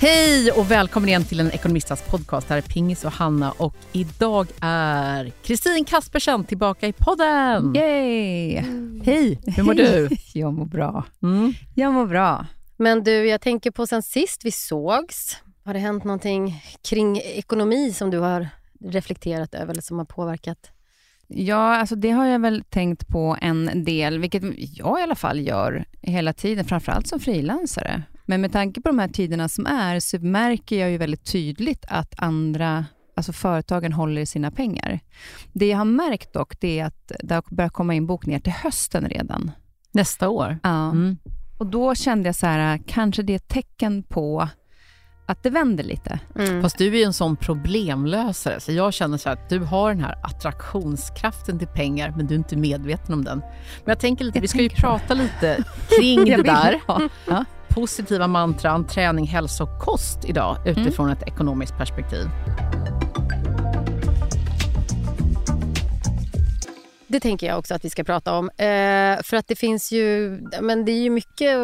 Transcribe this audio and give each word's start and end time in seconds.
Hej 0.00 0.52
och 0.52 0.70
välkommen 0.70 1.08
igen 1.08 1.24
till 1.24 1.40
en 1.40 1.50
ekonomistas 1.50 2.02
podcast. 2.02 2.48
Här 2.48 2.56
är 2.56 2.62
Pingis 2.62 3.04
och 3.04 3.12
Hanna 3.12 3.52
och 3.52 3.76
idag 3.92 4.46
är 4.60 5.32
Kristin 5.42 5.84
Kaspersen 5.84 6.44
tillbaka 6.44 6.86
i 6.86 6.92
podden. 6.92 7.74
Yay! 7.74 8.52
Hej, 9.04 9.40
hur 9.46 9.62
mår 9.62 9.74
du? 9.74 10.08
Jag 10.34 10.54
mår 10.54 10.64
bra. 10.64 11.04
Mm. 11.22 11.52
Jag 11.74 11.92
mår 11.92 12.06
bra. 12.06 12.46
Men 12.76 13.04
du, 13.04 13.26
jag 13.26 13.40
tänker 13.40 13.70
på 13.70 13.86
sen 13.86 14.02
sist 14.02 14.44
vi 14.44 14.50
sågs. 14.50 15.36
Har 15.64 15.74
det 15.74 15.80
hänt 15.80 16.04
någonting 16.04 16.62
kring 16.88 17.18
ekonomi 17.18 17.92
som 17.92 18.10
du 18.10 18.18
har 18.18 18.48
reflekterat 18.80 19.54
över 19.54 19.72
eller 19.72 19.82
som 19.82 19.98
har 19.98 20.04
påverkat? 20.04 20.70
Ja, 21.26 21.76
alltså 21.76 21.94
det 21.94 22.10
har 22.10 22.26
jag 22.26 22.40
väl 22.40 22.64
tänkt 22.70 23.08
på 23.08 23.36
en 23.40 23.84
del, 23.84 24.18
vilket 24.18 24.42
jag 24.56 25.00
i 25.00 25.02
alla 25.02 25.14
fall 25.14 25.40
gör 25.40 25.84
hela 26.02 26.32
tiden, 26.32 26.64
framförallt 26.64 27.06
som 27.06 27.20
frilansare. 27.20 28.02
Men 28.28 28.40
med 28.40 28.52
tanke 28.52 28.80
på 28.80 28.88
de 28.88 28.98
här 28.98 29.08
tiderna 29.08 29.48
som 29.48 29.66
är, 29.66 30.00
så 30.00 30.18
märker 30.18 30.80
jag 30.80 30.90
ju 30.90 30.98
väldigt 30.98 31.24
tydligt 31.24 31.84
att 31.88 32.14
andra 32.18 32.84
alltså 33.16 33.32
företagen 33.32 33.92
håller 33.92 34.20
i 34.20 34.26
sina 34.26 34.50
pengar. 34.50 35.00
Det 35.52 35.68
jag 35.68 35.78
har 35.78 35.84
märkt 35.84 36.32
dock, 36.32 36.60
det 36.60 36.78
är 36.78 36.84
att 36.84 37.12
det 37.22 37.34
har 37.34 37.44
börjat 37.50 37.72
komma 37.72 37.94
in 37.94 38.06
bokningar 38.06 38.40
till 38.40 38.52
hösten 38.52 39.08
redan. 39.08 39.50
Nästa 39.92 40.28
år? 40.28 40.58
Ja. 40.62 40.90
Mm. 40.90 41.16
Och 41.58 41.66
då 41.66 41.94
kände 41.94 42.28
jag 42.28 42.36
så 42.36 42.46
här, 42.46 42.80
kanske 42.86 43.22
det 43.22 43.32
är 43.32 43.36
ett 43.36 43.48
tecken 43.48 44.02
på 44.02 44.48
att 45.26 45.42
det 45.42 45.50
vänder 45.50 45.84
lite. 45.84 46.20
Mm. 46.38 46.62
Fast 46.62 46.78
du 46.78 46.86
är 46.86 46.98
ju 46.98 47.02
en 47.02 47.12
sån 47.12 47.36
problemlösare, 47.36 48.60
så 48.60 48.72
jag 48.72 48.94
känner 48.94 49.18
så 49.18 49.28
här 49.28 49.36
att 49.36 49.48
du 49.48 49.58
har 49.58 49.94
den 49.94 50.04
här 50.04 50.14
attraktionskraften 50.22 51.58
till 51.58 51.68
pengar, 51.68 52.14
men 52.16 52.26
du 52.26 52.34
är 52.34 52.38
inte 52.38 52.56
medveten 52.56 53.14
om 53.14 53.24
den. 53.24 53.38
Men 53.38 53.86
jag 53.86 53.98
tänker 54.00 54.24
lite, 54.24 54.38
Jag 54.38 54.42
vi 54.42 54.48
ska 54.48 54.62
ju 54.62 54.68
prata 54.68 55.14
lite 55.14 55.64
kring 56.00 56.24
det 56.36 56.42
där. 56.42 56.80
ha. 56.86 57.00
Ja. 57.28 57.44
Positiva 57.78 58.26
mantran, 58.26 58.86
träning, 58.86 59.26
hälsa 59.26 59.64
och 59.64 59.78
kost 59.78 60.24
idag 60.24 60.56
utifrån 60.66 61.10
ett 61.10 61.22
ekonomiskt 61.22 61.76
perspektiv. 61.76 62.26
Det 67.06 67.20
tänker 67.20 67.46
jag 67.46 67.58
också 67.58 67.74
att 67.74 67.84
vi 67.84 67.90
ska 67.90 68.04
prata 68.04 68.34
om. 68.38 68.50
Eh, 68.50 69.22
för 69.22 69.34
att 69.34 69.48
det 69.48 69.56
finns 69.56 69.92
ju, 69.92 70.40
men 70.60 70.84
det 70.84 70.92
är 70.92 71.02
ju 71.02 71.10
mycket 71.10 71.56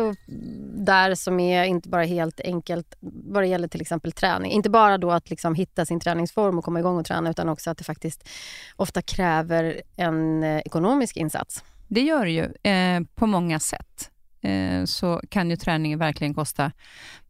där 0.76 1.14
som 1.14 1.40
är 1.40 1.64
inte 1.64 1.88
bara 1.88 2.04
helt 2.04 2.40
enkelt 2.40 2.96
vad 3.00 3.42
det 3.42 3.46
gäller 3.46 3.68
till 3.68 3.80
exempel 3.80 4.12
träning. 4.12 4.52
Inte 4.52 4.70
bara 4.70 4.98
då 4.98 5.10
att 5.10 5.30
liksom 5.30 5.54
hitta 5.54 5.86
sin 5.86 6.00
träningsform 6.00 6.58
och 6.58 6.64
komma 6.64 6.78
igång 6.78 6.98
och 6.98 7.06
träna 7.06 7.30
utan 7.30 7.48
också 7.48 7.70
att 7.70 7.78
det 7.78 7.84
faktiskt 7.84 8.28
ofta 8.76 9.02
kräver 9.02 9.82
en 9.96 10.42
eh, 10.42 10.58
ekonomisk 10.58 11.16
insats. 11.16 11.64
Det 11.88 12.00
gör 12.00 12.24
det 12.24 12.30
ju 12.30 12.72
eh, 12.72 13.00
på 13.14 13.26
många 13.26 13.60
sätt. 13.60 14.10
Eh, 14.44 14.84
så 14.84 15.20
kan 15.28 15.50
ju 15.50 15.56
träningen 15.56 15.98
verkligen 15.98 16.34
kosta. 16.34 16.72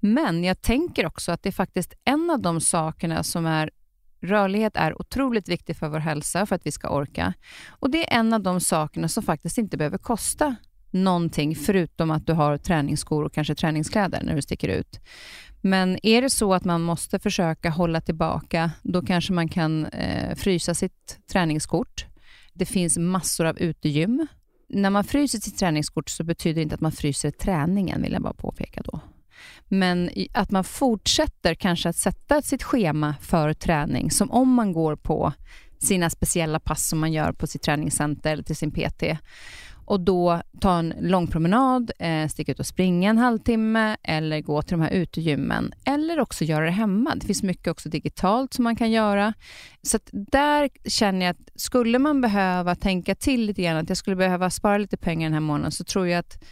Men 0.01 0.45
jag 0.45 0.63
tänker 0.63 1.07
också 1.07 1.33
att 1.33 1.43
det 1.43 1.49
är 1.49 1.53
faktiskt 1.53 1.95
en 2.05 2.31
av 2.31 2.41
de 2.41 2.61
sakerna 2.61 3.23
som 3.23 3.47
är 3.47 3.71
Rörlighet 4.25 4.77
är 4.77 5.01
otroligt 5.01 5.49
viktigt 5.49 5.79
för 5.79 5.89
vår 5.89 5.99
hälsa, 5.99 6.47
för 6.47 6.57
att 6.57 6.67
vi 6.67 6.73
ska 6.73 6.89
orka. 6.89 7.35
Och 7.69 7.91
Det 7.91 8.13
är 8.13 8.19
en 8.19 8.33
av 8.33 8.43
de 8.43 8.61
sakerna 8.61 9.09
som 9.09 9.23
faktiskt 9.23 9.59
inte 9.59 9.77
behöver 9.77 9.99
kosta 9.99 10.57
någonting, 10.91 11.57
förutom 11.57 12.11
att 12.11 12.27
du 12.27 12.33
har 12.33 12.59
träningsskor 12.59 13.25
och 13.25 13.33
kanske 13.33 13.55
träningskläder 13.55 14.23
när 14.23 14.35
du 14.35 14.43
sticker 14.43 14.69
ut. 14.69 15.01
Men 15.61 16.07
är 16.07 16.23
det 16.23 16.31
så 16.31 16.55
att 16.55 16.65
man 16.65 16.83
måste 16.83 17.19
försöka 17.19 17.71
hålla 17.71 18.01
tillbaka, 18.01 18.71
då 18.83 19.03
kanske 19.03 19.33
man 19.33 19.49
kan 19.49 19.87
eh, 19.87 20.35
frysa 20.35 20.75
sitt 20.75 21.19
träningskort. 21.33 22.07
Det 22.53 22.67
finns 22.67 22.99
massor 22.99 23.47
av 23.47 23.59
utegym. 23.59 24.27
När 24.75 24.91
man 24.91 25.05
fryser 25.05 25.39
sitt 25.39 25.59
träningskort 25.59 26.11
så 26.11 26.25
betyder 26.25 26.55
det 26.55 26.63
inte 26.63 26.75
att 26.75 26.81
man 26.81 26.93
fryser 26.93 27.31
träningen, 27.31 28.03
vill 28.03 28.13
jag 28.13 28.23
bara 28.23 28.35
påpeka 28.35 28.83
då. 28.85 29.01
Men 29.69 30.11
att 30.33 30.51
man 30.51 30.65
fortsätter 30.65 31.55
kanske 31.55 31.89
att 31.89 31.97
sätta 31.97 32.43
sitt 32.43 32.63
schema 32.63 33.15
för 33.21 33.53
träning, 33.53 34.11
som 34.11 34.31
om 34.31 34.55
man 34.55 34.73
går 34.73 34.97
på 34.97 35.33
sina 35.79 36.11
speciella 36.11 36.61
pass 36.61 36.89
som 36.89 36.99
man 36.99 37.13
gör 37.13 37.33
på 37.33 37.47
sitt 37.47 37.63
träningscenter 37.63 38.33
eller 38.33 38.43
till 38.43 38.57
sin 38.57 38.71
PT. 38.71 39.03
Och 39.85 40.01
då 40.01 40.43
ta 40.61 40.79
en 40.79 40.95
lång 41.01 41.27
promenad, 41.27 41.91
eh, 41.99 42.29
sticka 42.29 42.53
ut 42.53 42.61
och 42.61 42.67
springa 42.67 43.11
en 43.11 43.19
halvtimme 43.19 43.97
eller 44.03 44.41
gå 44.41 44.63
till 44.63 44.71
de 44.71 44.81
här 44.81 44.91
utegymmen. 44.91 45.73
Eller 45.85 46.21
också 46.21 46.45
göra 46.45 46.65
det 46.65 46.71
hemma. 46.71 47.15
Det 47.15 47.27
finns 47.27 47.43
mycket 47.43 47.69
också 47.69 47.89
digitalt 47.89 48.55
som 48.55 48.65
man 48.65 48.77
kan 48.77 48.91
göra. 48.91 49.35
Så 49.83 49.97
att 49.97 50.09
där 50.13 50.71
känner 50.85 51.27
jag 51.27 51.31
att 51.31 51.61
skulle 51.61 51.99
man 51.99 52.21
behöva 52.21 52.75
tänka 52.75 53.15
till 53.15 53.47
lite 53.47 53.63
grann, 53.63 53.77
att 53.77 53.89
jag 53.89 53.99
skulle 53.99 54.17
behöva 54.17 54.51
spara 54.51 54.79
lite 54.79 54.97
pengar 54.97 55.27
den 55.27 55.35
här 55.35 55.41
månaden, 55.41 55.73
så 55.73 55.85
tror 55.85 56.09
jag 56.09 56.19
att 56.19 56.45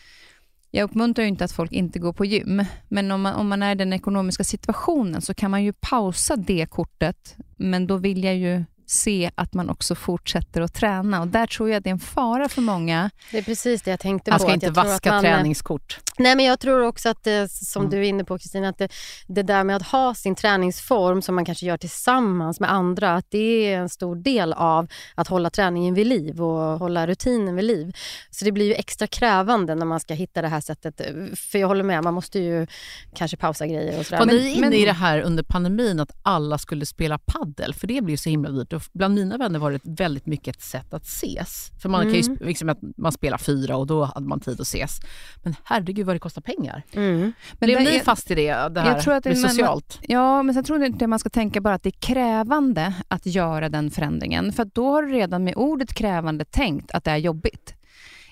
jag 0.75 0.84
uppmuntrar 0.84 1.22
ju 1.22 1.28
inte 1.28 1.44
att 1.44 1.53
folk 1.53 1.72
inte 1.72 1.99
går 1.99 2.12
på 2.12 2.25
gym, 2.25 2.64
men 2.88 3.10
om 3.10 3.22
man, 3.22 3.34
om 3.34 3.49
man 3.49 3.62
är 3.62 3.72
i 3.72 3.75
den 3.75 3.93
ekonomiska 3.93 4.44
situationen 4.44 5.22
så 5.22 5.34
kan 5.34 5.50
man 5.50 5.64
ju 5.64 5.72
pausa 5.72 6.37
det 6.37 6.66
kortet, 6.70 7.37
men 7.56 7.87
då 7.87 7.97
vill 7.97 8.25
jag 8.25 8.37
ju 8.37 8.64
se 8.92 9.30
att 9.34 9.54
man 9.54 9.70
också 9.70 9.94
fortsätter 9.94 10.60
att 10.60 10.75
träna 10.75 11.20
och 11.20 11.28
där 11.28 11.47
tror 11.47 11.70
jag 11.70 11.82
det 11.82 11.91
är 11.91 11.92
en 11.92 11.98
fara 11.98 12.48
för 12.48 12.62
många. 12.62 13.10
Det 13.30 13.38
är 13.38 13.42
precis 13.42 13.82
det 13.82 13.91
jag 13.91 14.00
tänkte 14.00 14.30
på. 14.30 14.38
ska 14.38 14.48
att 14.48 14.54
inte 14.54 14.70
vaska 14.70 15.10
man- 15.12 15.22
träningskort. 15.22 15.98
Nej, 16.19 16.36
men 16.36 16.44
jag 16.44 16.60
tror 16.60 16.82
också 16.86 17.08
att 17.08 17.25
det, 17.25 17.50
som 17.52 17.82
Mm. 17.82 17.91
du 17.91 17.98
är 17.98 18.02
inne 18.02 18.25
på 18.25 18.38
Kristina, 18.38 18.69
att 18.69 18.78
det, 18.78 18.88
det 19.28 19.42
där 19.42 19.64
med 19.64 19.76
att 19.76 19.82
ha 19.82 20.14
sin 20.14 20.34
träningsform 20.34 21.22
som 21.22 21.34
man 21.34 21.44
kanske 21.44 21.66
gör 21.66 21.76
tillsammans 21.76 22.60
med 22.60 22.72
andra, 22.72 23.14
att 23.14 23.26
det 23.31 23.38
är 23.72 23.78
en 23.78 23.88
stor 23.88 24.16
del 24.16 24.52
av 24.52 24.86
att 25.14 25.28
hålla 25.28 25.50
träningen 25.50 25.94
vid 25.94 26.06
liv 26.06 26.42
och 26.42 26.78
hålla 26.78 27.06
rutinen 27.06 27.56
vid 27.56 27.64
liv. 27.64 27.92
Så 28.31 28.44
det 28.44 28.52
blir 28.52 28.66
ju 28.66 28.75
extra 28.75 29.06
krävande 29.06 29.75
när 29.75 29.86
man 29.86 30.00
ska 30.00 30.14
hitta 30.14 30.42
det 30.42 30.48
här 30.48 30.60
sättet. 30.60 31.00
För 31.38 31.58
jag 31.58 31.69
håller 31.69 31.84
med, 31.84 32.04
man 32.04 32.14
måste 32.14 32.38
ju 32.38 32.66
kanske 33.14 33.36
pausa 33.36 33.66
grejer 33.66 33.98
och 33.98 34.06
sådär. 34.06 34.19
Var 34.19 34.26
ni 34.26 34.48
inne 34.50 34.76
i 34.76 34.84
det 34.84 34.92
här 34.92 35.20
under 35.20 35.42
pandemin 35.42 36.00
att 36.00 36.10
alla 36.22 36.58
skulle 36.58 36.86
spela 36.86 37.19
paddel? 37.19 37.75
För 37.75 37.86
det 37.86 38.00
blir 38.04 38.16
så 38.16 38.28
himla 38.28 38.50
dyrt. 38.50 38.81
Bland 38.93 39.15
mina 39.15 39.37
vänner 39.38 39.59
var 39.59 39.70
det 39.72 39.81
väldigt 39.84 40.26
mycket 40.26 40.56
ett 40.56 40.62
sätt 40.62 40.94
att 40.94 41.04
ses. 41.04 41.70
För 41.82 41.88
man 41.88 42.03
kan 42.03 42.12
ju 42.15 42.20
Mm. 42.22 42.38
liksom 42.41 42.69
att 42.69 42.78
man 42.97 43.12
spelar 43.12 43.38
fyra 43.38 43.76
och 43.76 43.87
då 43.87 44.04
hade 44.04 44.26
man 44.26 44.41
tid 44.41 44.54
att 44.60 44.66
ses. 44.66 45.00
Men 45.43 45.54
herregud 45.65 46.06
vad 46.06 46.15
det 46.16 46.20
kostar 46.20 46.43
pengar. 46.43 46.82
Mm. 46.93 47.20
Men 47.20 47.32
Blev 47.66 47.81
ni 47.81 48.00
fast 48.00 48.31
i 48.31 48.34
det, 48.34 48.69
det 48.69 48.81
här 48.81 48.88
Jag 48.94 49.03
tror 49.03 49.15
att 49.15 49.25
det- 49.25 49.31
med 49.31 49.38
men- 49.41 49.50
socialt? 49.50 49.98
Ja, 50.03 50.43
men 50.43 50.54
sen 50.54 50.65
tror 50.65 50.78
jag 50.78 50.87
inte 50.88 51.06
man 51.06 51.19
ska 51.19 51.28
tänka 51.31 51.60
bara 51.60 51.75
att 51.75 51.82
det 51.82 51.88
är 51.88 52.00
krävande 52.00 52.94
att 53.09 53.26
göra 53.26 53.69
den 53.69 53.91
förändringen, 53.91 54.53
för 54.53 54.65
då 54.65 54.91
har 54.91 55.03
du 55.03 55.12
redan 55.12 55.44
med 55.44 55.54
ordet 55.56 55.94
krävande 55.94 56.44
tänkt 56.44 56.91
att 56.91 57.04
det 57.04 57.10
är 57.10 57.16
jobbigt. 57.16 57.75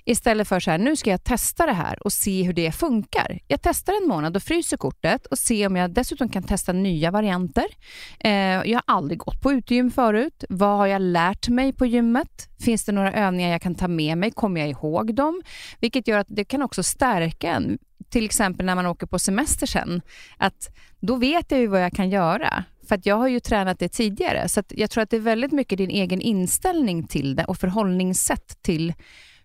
Istället 0.04 0.48
för 0.48 0.60
så 0.60 0.70
här, 0.70 0.78
nu 0.78 0.96
ska 0.96 1.10
jag 1.10 1.24
testa 1.24 1.66
det 1.66 1.72
här 1.72 2.02
och 2.02 2.12
se 2.12 2.42
hur 2.42 2.52
det 2.52 2.72
funkar. 2.72 3.40
Jag 3.46 3.62
testar 3.62 3.92
en 4.02 4.08
månad 4.08 4.36
och 4.36 4.42
fryser 4.42 4.76
kortet 4.76 5.26
och 5.26 5.38
ser 5.38 5.66
om 5.66 5.76
jag 5.76 5.90
dessutom 5.90 6.28
kan 6.28 6.42
testa 6.42 6.72
nya 6.72 7.10
varianter. 7.10 7.64
Eh, 8.20 8.30
jag 8.32 8.74
har 8.74 8.82
aldrig 8.86 9.18
gått 9.18 9.40
på 9.40 9.52
utegym 9.52 9.90
förut. 9.90 10.44
Vad 10.48 10.78
har 10.78 10.86
jag 10.86 11.02
lärt 11.02 11.48
mig 11.48 11.72
på 11.72 11.86
gymmet? 11.86 12.48
Finns 12.60 12.84
det 12.84 12.92
några 12.92 13.12
övningar 13.12 13.50
jag 13.50 13.62
kan 13.62 13.74
ta 13.74 13.88
med 13.88 14.18
mig? 14.18 14.30
Kommer 14.30 14.60
jag 14.60 14.70
ihåg 14.70 15.14
dem? 15.14 15.42
Vilket 15.80 16.08
gör 16.08 16.18
att 16.18 16.26
det 16.30 16.44
kan 16.44 16.62
också 16.62 16.82
stärka 16.82 17.50
en. 17.50 17.78
Till 18.10 18.24
exempel 18.24 18.66
när 18.66 18.74
man 18.74 18.86
åker 18.86 19.06
på 19.06 19.18
semester 19.18 19.66
sen. 19.66 20.02
Att 20.36 20.76
då 21.00 21.16
vet 21.16 21.50
jag 21.50 21.60
ju 21.60 21.66
vad 21.66 21.82
jag 21.82 21.92
kan 21.92 22.10
göra. 22.10 22.64
För 22.88 22.94
att 22.94 23.06
jag 23.06 23.16
har 23.16 23.28
ju 23.28 23.40
tränat 23.40 23.78
det 23.78 23.88
tidigare. 23.88 24.48
Så 24.48 24.60
att 24.60 24.72
jag 24.76 24.90
tror 24.90 25.02
att 25.02 25.10
det 25.10 25.16
är 25.16 25.20
väldigt 25.20 25.52
mycket 25.52 25.78
din 25.78 25.90
egen 25.90 26.20
inställning 26.20 27.06
till 27.06 27.36
det 27.36 27.44
och 27.44 27.58
förhållningssätt 27.58 28.62
till 28.62 28.94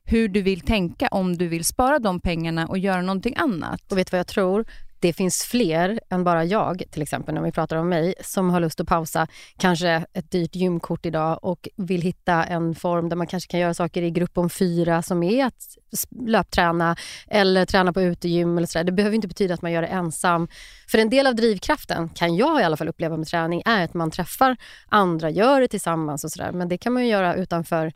hur 0.05 0.27
du 0.27 0.41
vill 0.41 0.61
tänka 0.61 1.07
om 1.07 1.37
du 1.37 1.47
vill 1.47 1.65
spara 1.65 1.99
de 1.99 2.19
pengarna 2.19 2.67
och 2.67 2.77
göra 2.77 3.01
någonting 3.01 3.35
annat. 3.37 3.91
Och 3.91 3.97
vet 3.97 4.07
du 4.07 4.11
vad 4.11 4.19
jag 4.19 4.27
tror? 4.27 4.65
Det 4.99 5.13
finns 5.13 5.43
fler 5.43 5.99
än 6.09 6.23
bara 6.23 6.45
jag, 6.45 6.83
till 6.91 7.01
exempel 7.01 7.35
när 7.35 7.41
vi 7.41 7.51
pratar 7.51 7.77
om 7.77 7.89
mig, 7.89 8.13
som 8.21 8.49
har 8.49 8.59
lust 8.59 8.79
att 8.79 8.87
pausa 8.87 9.27
kanske 9.57 10.05
ett 10.13 10.31
dyrt 10.31 10.55
gymkort 10.55 11.05
idag 11.05 11.39
och 11.41 11.69
vill 11.75 12.01
hitta 12.01 12.43
en 12.43 12.75
form 12.75 13.09
där 13.09 13.15
man 13.15 13.27
kanske 13.27 13.51
kan 13.51 13.59
göra 13.59 13.73
saker 13.73 14.01
i 14.01 14.11
grupp 14.11 14.37
om 14.37 14.49
fyra 14.49 15.01
som 15.01 15.23
är 15.23 15.45
att 15.45 15.77
löpträna 16.25 16.95
eller 17.27 17.65
träna 17.65 17.93
på 17.93 18.01
utegym 18.01 18.57
eller 18.57 18.67
sådär. 18.67 18.83
Det 18.83 18.91
behöver 18.91 19.15
inte 19.15 19.27
betyda 19.27 19.53
att 19.53 19.61
man 19.61 19.71
gör 19.71 19.81
det 19.81 19.87
ensam. 19.87 20.47
För 20.87 20.97
en 20.97 21.09
del 21.09 21.27
av 21.27 21.35
drivkraften, 21.35 22.09
kan 22.09 22.35
jag 22.35 22.61
i 22.61 22.63
alla 22.63 22.77
fall 22.77 22.89
uppleva 22.89 23.17
med 23.17 23.27
träning, 23.27 23.61
är 23.65 23.83
att 23.83 23.93
man 23.93 24.11
träffar 24.11 24.57
andra, 24.89 25.29
gör 25.29 25.61
det 25.61 25.67
tillsammans 25.67 26.23
och 26.23 26.31
sådär. 26.31 26.51
Men 26.51 26.67
det 26.67 26.77
kan 26.77 26.93
man 26.93 27.03
ju 27.03 27.09
göra 27.09 27.35
utanför 27.35 27.91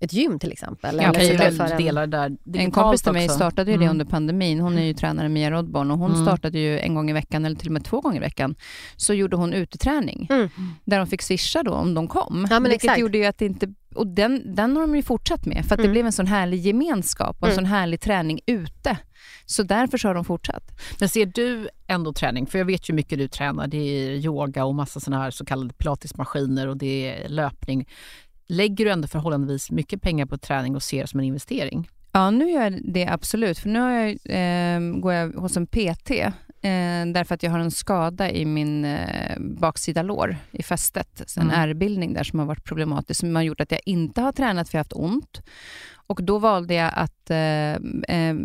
ett 0.00 0.12
gym 0.12 0.38
till 0.38 0.52
exempel. 0.52 0.96
Jag 1.02 1.14
kan 1.14 1.24
ju 1.26 1.32
utanför 1.34 1.58
väl 1.64 1.72
en- 1.72 1.78
dela 1.82 2.06
det 2.06 2.06
där 2.06 2.60
En 2.60 2.70
kompis 2.70 3.02
till 3.02 3.12
mig 3.12 3.24
också. 3.24 3.36
startade 3.36 3.70
ju 3.70 3.76
det 3.76 3.84
Mm. 3.84 3.90
under 3.94 4.04
pandemin. 4.04 4.60
Hon 4.60 4.78
är 4.78 4.84
ju 4.84 4.94
tränare 4.94 5.28
Mia 5.28 5.50
Rodborn 5.50 5.90
och 5.90 5.98
hon 5.98 6.12
Mm. 6.12 6.26
startade 6.26 6.58
ju 6.58 6.78
en 6.78 6.94
gång 6.94 7.10
i 7.10 7.12
veckan 7.12 7.44
eller 7.44 7.56
till 7.56 7.68
och 7.68 7.72
med 7.72 7.84
två 7.84 8.00
gånger 8.00 8.16
i 8.16 8.20
veckan. 8.20 8.54
Så 8.96 9.14
gjorde 9.14 9.36
hon 9.36 9.52
uteträning 9.52 10.26
Mm. 10.30 10.48
där 10.84 10.98
de 10.98 11.06
fick 11.06 11.22
swisha 11.22 11.62
då 11.62 11.72
om 11.72 11.94
de 11.94 12.08
kom. 12.08 12.46
Ja, 12.50 12.60
men 12.60 12.70
Vilket 12.70 12.84
exakt. 12.84 13.00
gjorde 13.00 13.18
ju 13.18 13.24
att 13.24 13.38
det 13.38 13.44
inte... 13.46 13.74
Och 13.94 14.06
den, 14.06 14.54
den 14.54 14.76
har 14.76 14.80
de 14.80 14.96
ju 14.96 15.02
fortsatt 15.02 15.46
med 15.46 15.64
för 15.64 15.74
att 15.74 15.78
det 15.78 15.84
Mm. 15.84 15.92
blev 15.92 16.06
en 16.06 16.12
sån 16.12 16.26
härlig 16.26 16.60
gemenskap 16.60 17.36
och 17.40 17.48
en 17.48 17.52
Mm. 17.52 17.54
sån 17.54 17.64
härlig 17.64 18.00
träning 18.00 18.40
ute. 18.46 18.96
Så 19.46 19.62
därför 19.62 19.98
så 19.98 20.08
har 20.08 20.14
de 20.14 20.24
fortsatt. 20.24 20.62
Men 21.00 21.08
ser 21.08 21.26
du 21.26 21.68
ändå 21.86 22.12
träning, 22.12 22.46
för 22.46 22.58
jag 22.58 22.66
vet 22.66 22.90
ju 22.90 22.94
mycket 22.94 23.18
du 23.18 23.28
tränar, 23.28 23.66
det 23.66 23.76
är 23.76 24.10
yoga 24.10 24.64
och 24.64 24.74
massa 24.74 25.00
sådana 25.00 25.22
här 25.22 25.30
så 25.30 25.44
kallade 25.44 25.74
pilatesmaskiner 25.74 26.66
och 26.68 26.76
det 26.76 27.08
är 27.24 27.28
löpning. 27.28 27.88
Lägger 28.48 28.84
du 28.84 28.90
ändå 28.90 29.08
förhållandevis 29.08 29.70
mycket 29.70 30.02
pengar 30.02 30.26
på 30.26 30.38
träning 30.38 30.76
och 30.76 30.82
ser 30.82 31.00
det 31.00 31.06
som 31.06 31.20
en 31.20 31.26
investering? 31.26 31.88
Ja, 32.12 32.30
nu 32.30 32.50
gör 32.50 32.62
jag 32.62 32.92
det 32.92 33.06
absolut. 33.06 33.58
För 33.58 33.68
nu 33.68 33.80
har 33.80 33.90
jag, 33.90 34.08
eh, 34.24 34.80
går 35.00 35.12
jag 35.12 35.32
hos 35.32 35.56
en 35.56 35.66
PT 35.66 36.10
Eh, 36.60 37.06
därför 37.06 37.34
att 37.34 37.42
jag 37.42 37.50
har 37.50 37.58
en 37.58 37.70
skada 37.70 38.30
i 38.30 38.44
min 38.44 38.84
eh, 38.84 39.38
baksida 39.40 40.02
lår, 40.02 40.36
i 40.50 40.62
fästet. 40.62 41.36
En 41.36 41.42
mm. 41.42 41.60
ärrbildning 41.60 42.12
där 42.12 42.24
som 42.24 42.38
har 42.38 42.46
varit 42.46 42.64
problematisk, 42.64 43.20
som 43.20 43.36
har 43.36 43.42
gjort 43.42 43.60
att 43.60 43.72
jag 43.72 43.80
inte 43.84 44.20
har 44.20 44.32
tränat 44.32 44.68
för 44.68 44.78
jag 44.78 44.78
har 44.78 44.84
haft 44.84 44.92
ont. 44.92 45.42
Och 46.08 46.22
Då 46.22 46.38
valde 46.38 46.74
jag 46.74 46.92
att 46.94 47.30
eh, 47.30 47.72
eh, 48.16 48.36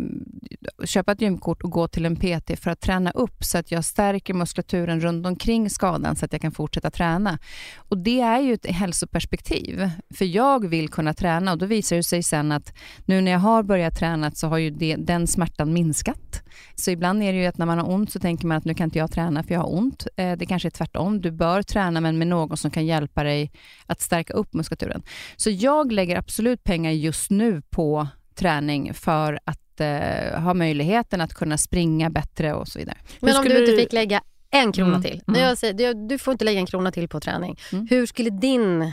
köpa 0.84 1.12
ett 1.12 1.20
gymkort 1.20 1.62
och 1.62 1.70
gå 1.70 1.88
till 1.88 2.06
en 2.06 2.16
PT 2.16 2.60
för 2.60 2.70
att 2.70 2.80
träna 2.80 3.10
upp 3.10 3.44
så 3.44 3.58
att 3.58 3.70
jag 3.70 3.84
stärker 3.84 4.34
muskulaturen 4.34 5.00
runt 5.00 5.26
omkring 5.26 5.70
skadan 5.70 6.16
så 6.16 6.24
att 6.24 6.32
jag 6.32 6.40
kan 6.40 6.52
fortsätta 6.52 6.90
träna. 6.90 7.38
Och 7.76 7.98
Det 7.98 8.20
är 8.20 8.40
ju 8.40 8.54
ett 8.54 8.66
hälsoperspektiv, 8.66 9.90
för 10.14 10.24
jag 10.24 10.68
vill 10.68 10.88
kunna 10.88 11.14
träna 11.14 11.52
och 11.52 11.58
då 11.58 11.66
visar 11.66 11.96
det 11.96 12.02
sig 12.02 12.22
sen 12.22 12.52
att 12.52 12.74
nu 13.04 13.20
när 13.20 13.32
jag 13.32 13.38
har 13.38 13.62
börjat 13.62 13.98
träna 13.98 14.30
så 14.30 14.48
har 14.48 14.58
ju 14.58 14.70
det, 14.70 14.96
den 14.96 15.26
smärtan 15.26 15.72
minskat. 15.72 16.42
Så 16.74 16.90
ibland 16.90 17.22
är 17.22 17.32
det 17.32 17.38
ju 17.38 17.46
att 17.46 17.58
när 17.58 17.66
man 17.66 17.78
har 17.78 17.90
ont 17.90 18.12
så 18.12 18.20
tänker 18.20 18.46
man 18.46 18.56
att 18.56 18.64
nu 18.64 18.74
kan 18.74 18.84
inte 18.84 18.98
jag 18.98 19.12
träna 19.12 19.42
för 19.42 19.54
jag 19.54 19.60
har 19.60 19.74
ont. 19.74 20.06
Eh, 20.16 20.32
det 20.32 20.46
kanske 20.46 20.68
är 20.68 20.70
tvärtom. 20.70 21.20
Du 21.20 21.30
bör 21.30 21.62
träna 21.62 22.00
men 22.00 22.18
med 22.18 22.26
någon 22.26 22.56
som 22.56 22.70
kan 22.70 22.86
hjälpa 22.86 23.22
dig 23.22 23.52
att 23.86 24.00
stärka 24.00 24.32
upp 24.32 24.54
muskulaturen. 24.54 25.02
Så 25.36 25.50
jag 25.50 25.92
lägger 25.92 26.16
absolut 26.16 26.64
pengar 26.64 26.90
just 26.90 27.30
nu 27.30 27.53
på 27.60 28.08
träning 28.34 28.94
för 28.94 29.38
att 29.44 29.80
eh, 29.80 30.40
ha 30.40 30.54
möjligheten 30.54 31.20
att 31.20 31.34
kunna 31.34 31.58
springa 31.58 32.10
bättre 32.10 32.54
och 32.54 32.68
så 32.68 32.78
vidare. 32.78 32.96
Men 33.20 33.36
om 33.36 33.44
du 33.44 33.60
inte 33.60 33.82
fick 33.82 33.92
lägga 33.92 34.22
en 34.50 34.72
krona 34.72 34.88
mm. 34.88 35.02
till. 35.02 35.22
Mm. 35.28 35.40
Jag 35.40 35.58
säger, 35.58 36.08
du 36.08 36.18
får 36.18 36.32
inte 36.32 36.44
lägga 36.44 36.60
en 36.60 36.66
krona 36.66 36.92
till 36.92 37.08
på 37.08 37.20
träning. 37.20 37.58
Mm. 37.72 37.86
Hur 37.90 38.06
skulle 38.06 38.30
din 38.30 38.92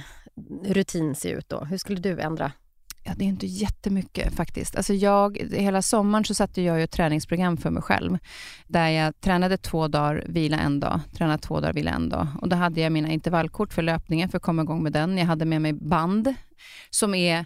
rutin 0.65 1.15
se 1.15 1.29
ut 1.29 1.49
då? 1.49 1.59
Hur 1.59 1.77
skulle 1.77 1.99
du 1.99 2.19
ändra? 2.19 2.51
Ja, 3.03 3.11
det 3.15 3.23
är 3.23 3.27
inte 3.27 3.47
jättemycket 3.47 4.35
faktiskt. 4.35 4.75
Alltså 4.75 4.93
jag, 4.93 5.37
hela 5.37 5.81
sommaren 5.81 6.25
så 6.25 6.33
satte 6.33 6.61
jag 6.61 6.81
ett 6.81 6.91
träningsprogram 6.91 7.57
för 7.57 7.69
mig 7.69 7.83
själv. 7.83 8.17
Där 8.67 8.87
jag 8.89 9.21
tränade 9.21 9.57
två 9.57 9.87
dagar, 9.87 10.25
vila 10.27 10.59
en 10.59 10.79
dag. 10.79 10.99
Tränade 11.17 11.41
två 11.41 11.59
dagar, 11.59 11.73
vila 11.73 11.91
en 11.91 12.09
dag. 12.09 12.27
Och 12.41 12.49
då 12.49 12.55
hade 12.55 12.81
jag 12.81 12.91
mina 12.91 13.09
intervallkort 13.09 13.73
för 13.73 13.81
löpningen 13.81 14.29
för 14.29 14.37
att 14.37 14.43
komma 14.43 14.61
igång 14.61 14.83
med 14.83 14.93
den. 14.93 15.17
Jag 15.17 15.25
hade 15.25 15.45
med 15.45 15.61
mig 15.61 15.73
band 15.73 16.33
som 16.89 17.15
är 17.15 17.45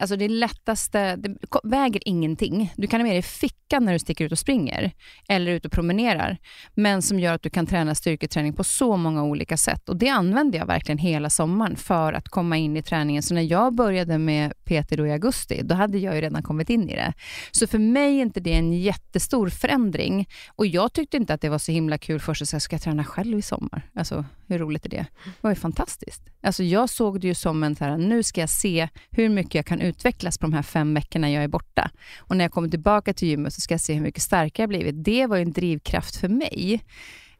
Alltså 0.00 0.16
det 0.16 0.28
lättaste, 0.28 1.16
det 1.16 1.36
väger 1.64 2.02
ingenting. 2.04 2.72
Du 2.76 2.86
kan 2.86 3.00
ha 3.00 3.04
med 3.04 3.12
dig 3.12 3.18
i 3.18 3.22
fickan 3.22 3.84
när 3.84 3.92
du 3.92 3.98
sticker 3.98 4.24
ut 4.24 4.32
och 4.32 4.38
springer 4.38 4.92
eller 5.28 5.52
ut 5.52 5.64
och 5.64 5.72
promenerar, 5.72 6.38
men 6.74 7.02
som 7.02 7.20
gör 7.20 7.34
att 7.34 7.42
du 7.42 7.50
kan 7.50 7.66
träna 7.66 7.94
styrketräning 7.94 8.52
på 8.52 8.64
så 8.64 8.96
många 8.96 9.24
olika 9.24 9.56
sätt. 9.56 9.88
Och 9.88 9.96
Det 9.96 10.08
använde 10.08 10.58
jag 10.58 10.66
verkligen 10.66 10.98
hela 10.98 11.30
sommaren 11.30 11.76
för 11.76 12.12
att 12.12 12.28
komma 12.28 12.56
in 12.56 12.76
i 12.76 12.82
träningen. 12.82 13.22
Så 13.22 13.34
när 13.34 13.42
jag 13.42 13.74
började 13.74 14.18
med 14.18 14.52
PT 14.64 14.96
då 14.96 15.06
i 15.06 15.12
augusti, 15.12 15.60
då 15.64 15.74
hade 15.74 15.98
jag 15.98 16.14
ju 16.14 16.20
redan 16.20 16.42
kommit 16.42 16.70
in 16.70 16.88
i 16.88 16.94
det. 16.94 17.12
Så 17.50 17.66
för 17.66 17.78
mig 17.78 18.18
är 18.18 18.22
inte 18.22 18.40
det 18.40 18.52
en 18.52 18.72
jättestor 18.72 19.48
förändring. 19.48 20.28
Och 20.48 20.66
jag 20.66 20.92
tyckte 20.92 21.16
inte 21.16 21.34
att 21.34 21.40
det 21.40 21.48
var 21.48 21.58
så 21.58 21.72
himla 21.72 21.98
kul 21.98 22.20
först 22.20 22.42
att 22.42 22.48
säga, 22.48 22.60
ska 22.60 22.74
jag 22.74 22.82
träna 22.82 23.04
själv 23.04 23.38
i 23.38 23.42
sommar? 23.42 23.82
Alltså, 23.94 24.24
hur 24.48 24.58
roligt 24.58 24.84
är 24.84 24.90
det? 24.90 25.06
Det 25.24 25.40
var 25.40 25.50
ju 25.50 25.56
fantastiskt. 25.56 26.22
Alltså, 26.42 26.62
jag 26.62 26.90
såg 26.90 27.20
det 27.20 27.26
ju 27.26 27.34
som 27.34 27.62
en, 27.62 27.76
så 27.76 27.84
här, 27.84 27.96
nu 27.96 28.22
ska 28.22 28.40
jag 28.40 28.50
se 28.50 28.88
hur 29.10 29.28
mycket 29.28 29.54
jag 29.54 29.66
kan 29.66 29.80
utvecklas 29.80 30.38
på 30.38 30.46
de 30.46 30.52
här 30.52 30.62
fem 30.62 30.94
veckorna 30.94 31.30
jag 31.30 31.44
är 31.44 31.48
borta. 31.48 31.90
Och 32.18 32.36
när 32.36 32.44
jag 32.44 32.52
kommer 32.52 32.68
tillbaka 32.68 33.14
till 33.14 33.28
gymmet 33.28 33.54
så 33.54 33.60
ska 33.60 33.74
jag 33.74 33.80
se 33.80 33.94
hur 33.94 34.02
mycket 34.02 34.22
starkare 34.22 34.62
jag 34.62 34.68
blivit. 34.68 35.04
Det 35.04 35.26
var 35.26 35.36
ju 35.36 35.42
en 35.42 35.52
drivkraft 35.52 36.16
för 36.16 36.28
mig 36.28 36.84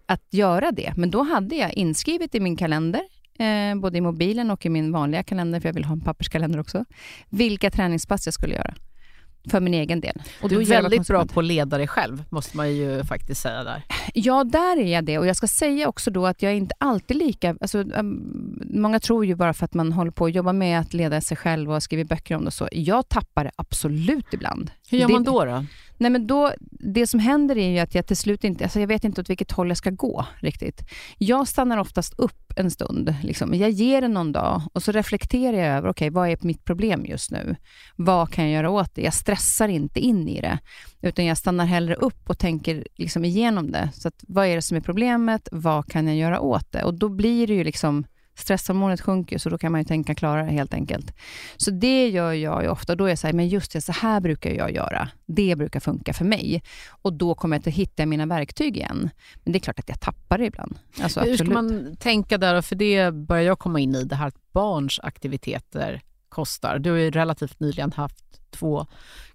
att 0.06 0.26
göra 0.31 0.72
det. 0.72 0.93
Men 0.96 1.10
då 1.10 1.22
hade 1.22 1.56
jag 1.56 1.72
inskrivet 1.72 2.34
i 2.34 2.40
min 2.40 2.56
kalender, 2.56 3.02
eh, 3.38 3.75
både 3.81 3.99
i 3.99 4.00
mobilen 4.00 4.50
och 4.50 4.66
i 4.66 4.69
min 4.69 4.93
vanliga 4.93 5.22
kalender, 5.22 5.60
för 5.60 5.69
jag 5.69 5.75
vill 5.75 5.84
ha 5.84 5.93
en 5.93 6.00
papperskalender 6.00 6.60
också, 6.60 6.84
vilka 7.28 7.70
träningspass 7.70 8.26
jag 8.26 8.34
skulle 8.34 8.55
göra 8.55 8.75
för 9.50 9.61
min 9.61 9.75
egen 9.75 10.00
del. 10.00 10.23
Och 10.43 10.49
du 10.49 10.61
är 10.61 10.64
väldigt 10.64 11.06
bra 11.06 11.26
på 11.26 11.40
att 11.40 11.46
leda 11.46 11.79
dig 11.79 11.87
själv, 11.87 12.25
måste 12.31 12.56
man 12.56 12.75
ju 12.75 13.05
faktiskt 13.05 13.40
säga 13.40 13.64
där. 13.64 13.82
Ja, 14.14 14.44
där 14.44 14.76
är 14.76 14.93
jag 14.93 15.05
det. 15.05 15.19
Och 15.19 15.26
jag 15.26 15.37
ska 15.37 15.46
säga 15.46 15.88
också 15.88 16.11
då 16.11 16.26
att 16.26 16.43
jag 16.43 16.52
är 16.52 16.56
inte 16.56 16.75
alltid 16.79 17.17
lika... 17.17 17.56
Alltså, 17.61 17.79
um, 17.79 18.61
många 18.70 19.00
tror 19.00 19.26
ju 19.26 19.35
bara 19.35 19.55
för 19.55 19.64
att 19.64 19.75
man 19.75 19.93
håller 19.93 20.11
på 20.11 20.25
att 20.25 20.35
jobba 20.35 20.52
med 20.52 20.81
att 20.81 20.94
leda 20.94 21.20
sig 21.20 21.37
själv 21.37 21.73
och 21.73 21.82
skriver 21.82 22.05
böcker 22.05 22.37
om 22.37 22.44
det 22.44 22.50
så. 22.50 22.69
Jag 22.73 23.08
tappar 23.08 23.44
det 23.44 23.50
absolut 23.56 24.26
ibland. 24.35 24.70
Hur 24.90 24.99
gör 24.99 25.08
man 25.08 25.25
då? 25.25 25.44
då? 25.44 25.64
Nej, 26.00 26.11
men 26.11 26.26
då, 26.26 26.52
det 26.70 27.06
som 27.06 27.20
händer 27.20 27.58
är 27.58 27.70
ju 27.70 27.79
att 27.79 27.94
jag 27.94 28.06
till 28.06 28.17
slut 28.17 28.44
inte, 28.44 28.64
alltså 28.64 28.81
jag 28.81 28.87
vet 28.87 29.05
inte 29.05 29.20
åt 29.20 29.31
vilket 29.31 29.52
håll 29.52 29.69
jag 29.69 29.76
ska 29.76 29.90
gå 29.90 30.26
riktigt. 30.40 30.82
Jag 31.19 31.49
stannar 31.49 31.79
oftast 31.79 32.19
upp 32.19 32.52
en 32.56 32.70
stund. 32.70 33.14
Liksom. 33.23 33.55
Jag 33.55 33.70
ger 33.70 34.00
det 34.00 34.08
någon 34.08 34.32
dag 34.32 34.62
och 34.73 34.82
så 34.82 34.93
reflekterar 34.93 35.56
jag 35.56 35.76
över, 35.76 35.88
okej, 35.88 35.90
okay, 35.90 36.11
vad 36.11 36.29
är 36.29 36.38
mitt 36.40 36.64
problem 36.64 37.06
just 37.06 37.31
nu? 37.31 37.56
Vad 37.96 38.31
kan 38.31 38.44
jag 38.44 38.52
göra 38.52 38.70
åt 38.70 38.94
det? 38.94 39.02
Jag 39.02 39.14
stressar 39.14 39.69
inte 39.69 40.00
in 40.00 40.29
i 40.29 40.40
det, 40.40 40.58
utan 41.00 41.25
jag 41.25 41.38
stannar 41.38 41.64
hellre 41.64 41.94
upp 41.94 42.31
och 42.31 42.38
tänker 42.38 42.87
liksom 42.94 43.25
igenom 43.25 43.70
det. 43.70 43.91
Så 43.94 44.08
att, 44.08 44.25
vad 44.29 44.46
är 44.46 44.56
det 44.56 44.62
som 44.62 44.76
är 44.76 44.81
problemet? 44.81 45.49
Vad 45.52 45.87
kan 45.87 46.06
jag 46.06 46.17
göra 46.17 46.41
åt 46.41 46.73
det? 46.73 46.84
Och 46.84 46.94
då 46.94 47.08
blir 47.08 47.46
det 47.46 47.55
ju 47.55 47.64
liksom 47.64 48.05
Stresshormonet 48.38 49.00
sjunker, 49.00 49.38
så 49.38 49.50
då 49.50 49.58
kan 49.58 49.73
man 49.73 49.81
ju 49.81 49.85
tänka 49.85 50.14
klarare 50.14 50.50
helt 50.50 50.75
enkelt. 50.75 51.12
Så 51.56 51.70
det 51.70 52.08
gör 52.08 52.32
jag 52.32 52.62
ju 52.62 52.69
ofta. 52.69 52.96
Då 52.96 53.05
är 53.05 53.08
jag 53.08 53.19
så 53.19 53.26
här, 53.26 53.35
men 53.35 53.49
just 53.49 53.73
det, 53.73 53.81
så 53.81 53.93
här 53.93 54.20
brukar 54.20 54.50
jag 54.50 54.73
göra. 54.73 55.08
Det 55.26 55.56
brukar 55.56 55.81
funka 55.81 56.12
för 56.12 56.25
mig. 56.25 56.62
Och 57.02 57.12
då 57.12 57.35
kommer 57.35 57.56
jag 57.56 57.69
att 57.69 57.75
hitta 57.75 58.06
mina 58.06 58.26
verktyg 58.26 58.76
igen. 58.76 59.11
Men 59.44 59.52
det 59.52 59.58
är 59.58 59.61
klart 59.61 59.79
att 59.79 59.88
jag 59.88 60.00
tappar 60.00 60.38
det 60.38 60.46
ibland. 60.46 60.79
Alltså, 61.00 61.20
Hur 61.20 61.37
ska 61.37 61.50
man 61.50 61.96
tänka 61.96 62.38
där? 62.38 62.62
För 62.62 62.76
det 62.76 63.14
börjar 63.14 63.43
jag 63.43 63.58
komma 63.58 63.81
in 63.81 63.94
i, 63.94 64.05
det 64.05 64.17
här 64.17 64.26
att 64.26 64.52
barns 64.52 65.00
aktiviteter 65.02 66.02
kostar. 66.29 66.79
Du 66.79 66.91
har 66.91 66.99
ju 66.99 67.11
relativt 67.11 67.61
nyligen 67.61 67.93
haft 67.93 68.50
två 68.50 68.87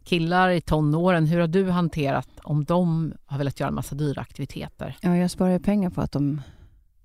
killar 0.03 0.49
i 0.49 0.61
tonåren. 0.61 1.25
Hur 1.25 1.39
har 1.39 1.47
du 1.47 1.69
hanterat 1.69 2.29
om 2.43 2.63
de 2.63 3.13
har 3.25 3.37
velat 3.37 3.59
göra 3.59 3.67
en 3.67 3.75
massa 3.75 3.95
dyra 3.95 4.21
aktiviteter? 4.21 4.97
Ja, 5.01 5.17
jag 5.17 5.31
sparar 5.31 5.59
pengar 5.59 5.89
på 5.89 6.01
att 6.01 6.11
de 6.11 6.41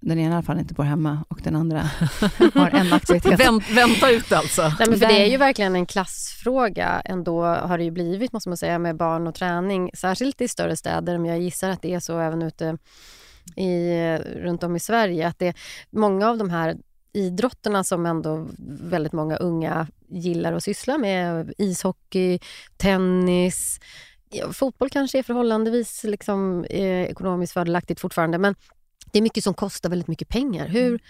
den 0.01 0.19
ena 0.19 0.31
i 0.31 0.35
alla 0.35 0.43
fall 0.43 0.59
inte 0.59 0.75
bor 0.75 0.85
hemma 0.85 1.25
och 1.29 1.41
den 1.43 1.57
andra 1.57 1.79
har 2.55 2.71
en 2.71 2.93
aktivitet. 2.93 3.41
Vänt, 3.41 3.71
vänta 3.71 4.11
ut 4.11 4.33
alltså. 4.33 4.63
Nej, 4.63 4.89
men 4.89 4.99
för 4.99 5.07
det 5.07 5.25
är 5.25 5.31
ju 5.31 5.37
verkligen 5.37 5.77
en 5.77 5.87
klassfråga 5.87 7.03
ändå 7.05 7.45
har 7.45 7.79
det 7.79 7.85
ju 7.85 7.91
blivit 7.91 8.33
måste 8.33 8.49
man 8.49 8.57
säga 8.57 8.79
med 8.79 8.97
barn 8.97 9.27
och 9.27 9.35
träning. 9.35 9.91
Särskilt 9.95 10.41
i 10.41 10.49
större 10.49 10.77
städer 10.77 11.19
men 11.19 11.31
jag 11.31 11.41
gissar 11.41 11.71
att 11.71 11.83
det 11.83 11.95
är 11.95 12.01
så 12.01 12.19
även 12.19 12.43
ute 12.43 12.79
i, 13.57 13.93
runt 14.19 14.63
om 14.63 14.77
i 14.77 14.81
Sverige. 14.81 15.29
Att 15.29 15.39
det, 15.39 15.55
många 15.91 16.29
av 16.29 16.39
de 16.39 16.51
här 16.51 16.77
idrotterna 17.13 17.85
som 17.85 18.07
ändå 18.07 18.49
väldigt 18.83 19.13
många 19.13 19.37
unga 19.37 19.87
gillar 20.09 20.53
att 20.53 20.65
syssla 20.65 20.99
med, 20.99 21.53
ishockey, 21.59 22.39
tennis, 22.77 23.81
fotboll 24.53 24.91
kanske 24.91 25.19
är 25.19 25.23
förhållandevis 25.23 26.05
liksom, 26.05 26.65
eh, 26.65 27.03
ekonomiskt 27.03 27.53
fördelaktigt 27.53 28.01
fortfarande 28.01 28.39
men 28.39 28.55
det 29.13 29.19
är 29.19 29.23
mycket 29.23 29.45
som 29.45 29.55
kostar 29.55 29.91
väldigt 29.91 30.09
mycket 30.09 30.29
pengar. 30.29 30.69
Hur, 30.69 30.87
mm. 30.87 31.01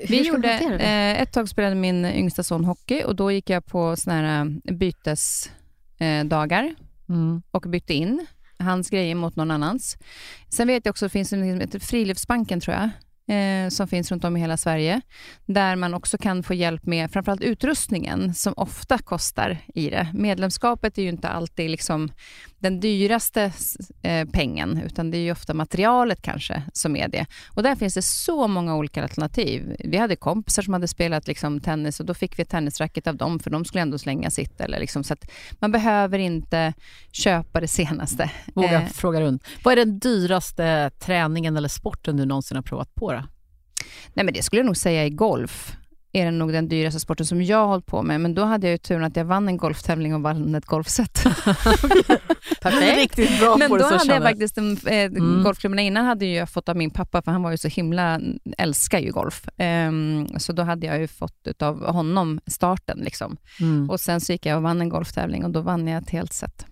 hur 0.00 0.08
Vi 0.08 0.28
gjorde, 0.28 0.52
eh, 0.52 1.22
ett 1.22 1.32
tag 1.32 1.48
spelade 1.48 1.74
min 1.74 2.04
yngsta 2.04 2.42
son 2.42 2.64
hockey 2.64 3.02
och 3.04 3.16
då 3.16 3.32
gick 3.32 3.50
jag 3.50 3.66
på 3.66 3.96
såna 3.96 4.16
här 4.16 4.40
eh, 4.40 4.74
bytesdagar 4.74 6.64
eh, 6.64 6.70
mm. 7.08 7.42
och 7.50 7.62
bytte 7.62 7.94
in 7.94 8.26
hans 8.58 8.90
grejer 8.90 9.14
mot 9.14 9.36
någon 9.36 9.50
annans. 9.50 9.96
Sen 10.48 10.66
vet 10.66 10.86
jag 10.86 10.92
också 10.92 11.06
att 11.06 11.12
det 11.12 11.18
finns 11.18 11.32
en 11.32 11.58
liksom, 11.58 11.80
Friluftsbanken, 11.80 12.60
tror 12.60 12.76
jag, 12.76 12.90
eh, 13.36 13.68
som 13.68 13.88
finns 13.88 14.10
runt 14.10 14.24
om 14.24 14.36
i 14.36 14.40
hela 14.40 14.56
Sverige, 14.56 15.00
där 15.46 15.76
man 15.76 15.94
också 15.94 16.18
kan 16.18 16.42
få 16.42 16.54
hjälp 16.54 16.86
med 16.86 17.10
framförallt 17.10 17.42
utrustningen, 17.42 18.34
som 18.34 18.54
ofta 18.56 18.98
kostar 18.98 19.58
i 19.74 19.90
det. 19.90 20.08
Medlemskapet 20.14 20.98
är 20.98 21.02
ju 21.02 21.08
inte 21.08 21.28
alltid 21.28 21.70
liksom 21.70 22.12
den 22.64 22.80
dyraste 22.80 23.52
eh, 24.02 24.28
pengen, 24.28 24.82
utan 24.86 25.10
det 25.10 25.18
är 25.18 25.32
ofta 25.32 25.54
materialet 25.54 26.22
kanske 26.22 26.62
som 26.72 26.96
är 26.96 27.08
det. 27.08 27.26
Och 27.48 27.62
där 27.62 27.76
finns 27.76 27.94
det 27.94 28.02
så 28.02 28.48
många 28.48 28.76
olika 28.76 29.02
alternativ. 29.02 29.76
Vi 29.78 29.96
hade 29.96 30.16
kompisar 30.16 30.62
som 30.62 30.72
hade 30.72 30.88
spelat 30.88 31.26
liksom, 31.26 31.60
tennis 31.60 32.00
och 32.00 32.06
då 32.06 32.14
fick 32.14 32.38
vi 32.38 32.42
ett 32.42 32.48
tennisracket 32.48 33.06
av 33.06 33.16
dem, 33.16 33.38
för 33.38 33.50
de 33.50 33.64
skulle 33.64 33.82
ändå 33.82 33.98
slänga 33.98 34.30
sitt. 34.30 34.60
Eller 34.60 34.80
liksom, 34.80 35.04
så 35.04 35.14
man 35.58 35.72
behöver 35.72 36.18
inte 36.18 36.74
köpa 37.12 37.60
det 37.60 37.68
senaste. 37.68 38.30
Våga 38.54 38.82
eh, 38.82 38.86
fråga 38.86 39.20
runt. 39.20 39.42
Vad 39.64 39.72
är 39.72 39.76
den 39.76 39.98
dyraste 39.98 40.90
träningen 40.98 41.56
eller 41.56 41.68
sporten 41.68 42.16
du 42.16 42.24
någonsin 42.24 42.56
har 42.56 42.62
provat 42.62 42.94
på? 42.94 43.12
Då? 43.12 43.22
Nej, 44.14 44.24
men 44.24 44.34
det 44.34 44.42
skulle 44.42 44.60
jag 44.60 44.66
nog 44.66 44.76
säga 44.76 45.04
är 45.04 45.08
golf 45.10 45.76
är 46.14 46.24
det 46.24 46.30
nog 46.30 46.52
den 46.52 46.68
dyraste 46.68 47.00
sporten 47.00 47.26
som 47.26 47.42
jag 47.42 47.58
har 47.58 47.66
hållit 47.66 47.86
på 47.86 48.02
med. 48.02 48.20
Men 48.20 48.34
då 48.34 48.44
hade 48.44 48.66
jag 48.66 48.72
ju 48.72 48.78
turen 48.78 49.04
att 49.04 49.16
jag 49.16 49.24
vann 49.24 49.48
en 49.48 49.56
golftävling 49.56 50.14
och 50.14 50.22
vann 50.22 50.54
ett 50.54 50.66
golfset. 50.66 51.22
Perfekt. 52.62 52.96
Riktigt 52.96 53.40
bra 53.40 53.56
Men 53.56 53.70
då 53.70 53.84
hade 53.84 54.14
jag 54.14 54.22
faktiskt, 54.22 54.58
en, 54.58 54.78
eh, 54.86 55.04
mm. 55.04 55.42
golfklubbarna 55.42 55.82
innan 55.82 56.04
hade 56.06 56.26
jag 56.26 56.50
fått 56.50 56.68
av 56.68 56.76
min 56.76 56.90
pappa, 56.90 57.22
för 57.22 57.32
han 57.32 57.42
var 57.42 57.50
ju 57.50 57.58
så 57.58 57.68
himla, 57.68 58.20
älskar 58.58 58.98
ju 58.98 59.12
golf. 59.12 59.48
Um, 59.88 60.28
så 60.38 60.52
då 60.52 60.62
hade 60.62 60.86
jag 60.86 60.98
ju 60.98 61.06
fått 61.06 61.62
av 61.62 61.84
honom 61.86 62.40
starten. 62.46 62.98
Liksom. 62.98 63.36
Mm. 63.60 63.90
Och 63.90 64.00
Sen 64.00 64.20
så 64.20 64.32
gick 64.32 64.46
jag 64.46 64.56
och 64.56 64.62
vann 64.62 64.80
en 64.80 64.88
golftävling 64.88 65.44
och 65.44 65.50
då 65.50 65.60
vann 65.60 65.88
jag 65.88 66.02
ett 66.02 66.10
helt 66.10 66.32
set. 66.32 66.66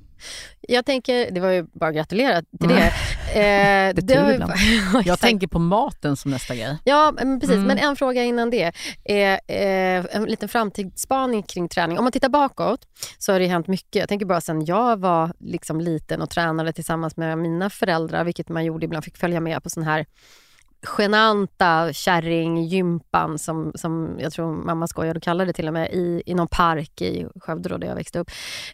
Jag 0.61 0.87
tänker, 0.87 1.31
det 1.31 1.41
var 1.41 1.51
ju 1.51 1.67
bara 1.73 1.91
att 1.91 1.97
gratulera 1.97 2.43
till 2.61 2.69
det. 2.69 2.93
Eh, 3.37 3.95
Det 3.95 4.15
har 4.17 4.33
ibland. 4.33 4.53
Ja, 4.63 4.93
Jag 4.93 5.01
exakt. 5.01 5.23
tänker 5.23 5.47
på 5.47 5.59
maten 5.59 6.17
som 6.17 6.31
nästa 6.31 6.55
grej. 6.55 6.79
Ja, 6.85 7.13
men 7.17 7.41
precis. 7.41 7.57
Mm. 7.57 7.67
Men 7.69 7.79
en 7.79 7.97
fråga 7.97 8.25
innan 8.25 8.51
det. 8.51 8.73
Eh, 9.05 9.17
eh, 9.57 10.07
en 10.11 10.25
liten 10.25 10.49
framtidsspaning 10.49 11.43
kring 11.43 11.69
träning. 11.69 11.99
Om 11.99 12.05
man 12.05 12.13
tittar 12.13 12.29
bakåt 12.29 12.81
så 13.19 13.33
har 13.33 13.41
det 13.41 13.47
hänt 13.47 13.67
mycket. 13.67 13.95
Jag 14.01 14.09
tänker 14.09 14.27
bara 14.27 14.41
sen 14.41 14.65
jag 14.65 15.01
var 15.01 15.33
liksom 15.39 15.81
liten 15.81 16.23
och 16.23 16.31
tränade 16.31 16.73
tillsammans 16.73 17.17
med 17.17 17.39
mina 17.39 17.71
föräldrar, 17.71 18.25
vilket 18.25 18.49
man 18.49 18.65
gjorde 18.65 18.85
ibland, 18.85 19.05
fick 19.05 19.17
följa 19.17 19.41
med 19.41 19.63
på 19.63 19.71
sån 19.71 19.83
här 19.83 20.07
genanta 20.87 21.93
kärringgympan 21.93 23.39
som, 23.39 23.73
som 23.75 24.17
jag 24.21 24.33
tror 24.33 24.53
mamma 24.53 24.87
skojade 24.87 25.19
och 25.19 25.23
kallade 25.23 25.49
det 25.49 25.53
till 25.53 25.69
och 25.69 25.73
med 25.73 25.91
i, 25.91 26.23
i 26.27 26.35
någon 26.35 26.49
park 26.49 27.03
i 27.03 27.27
Skövde 27.41 27.69
då, 27.69 27.79
där 27.79 27.89
jag 27.89 27.95
växte 27.95 28.19
upp. 28.19 28.31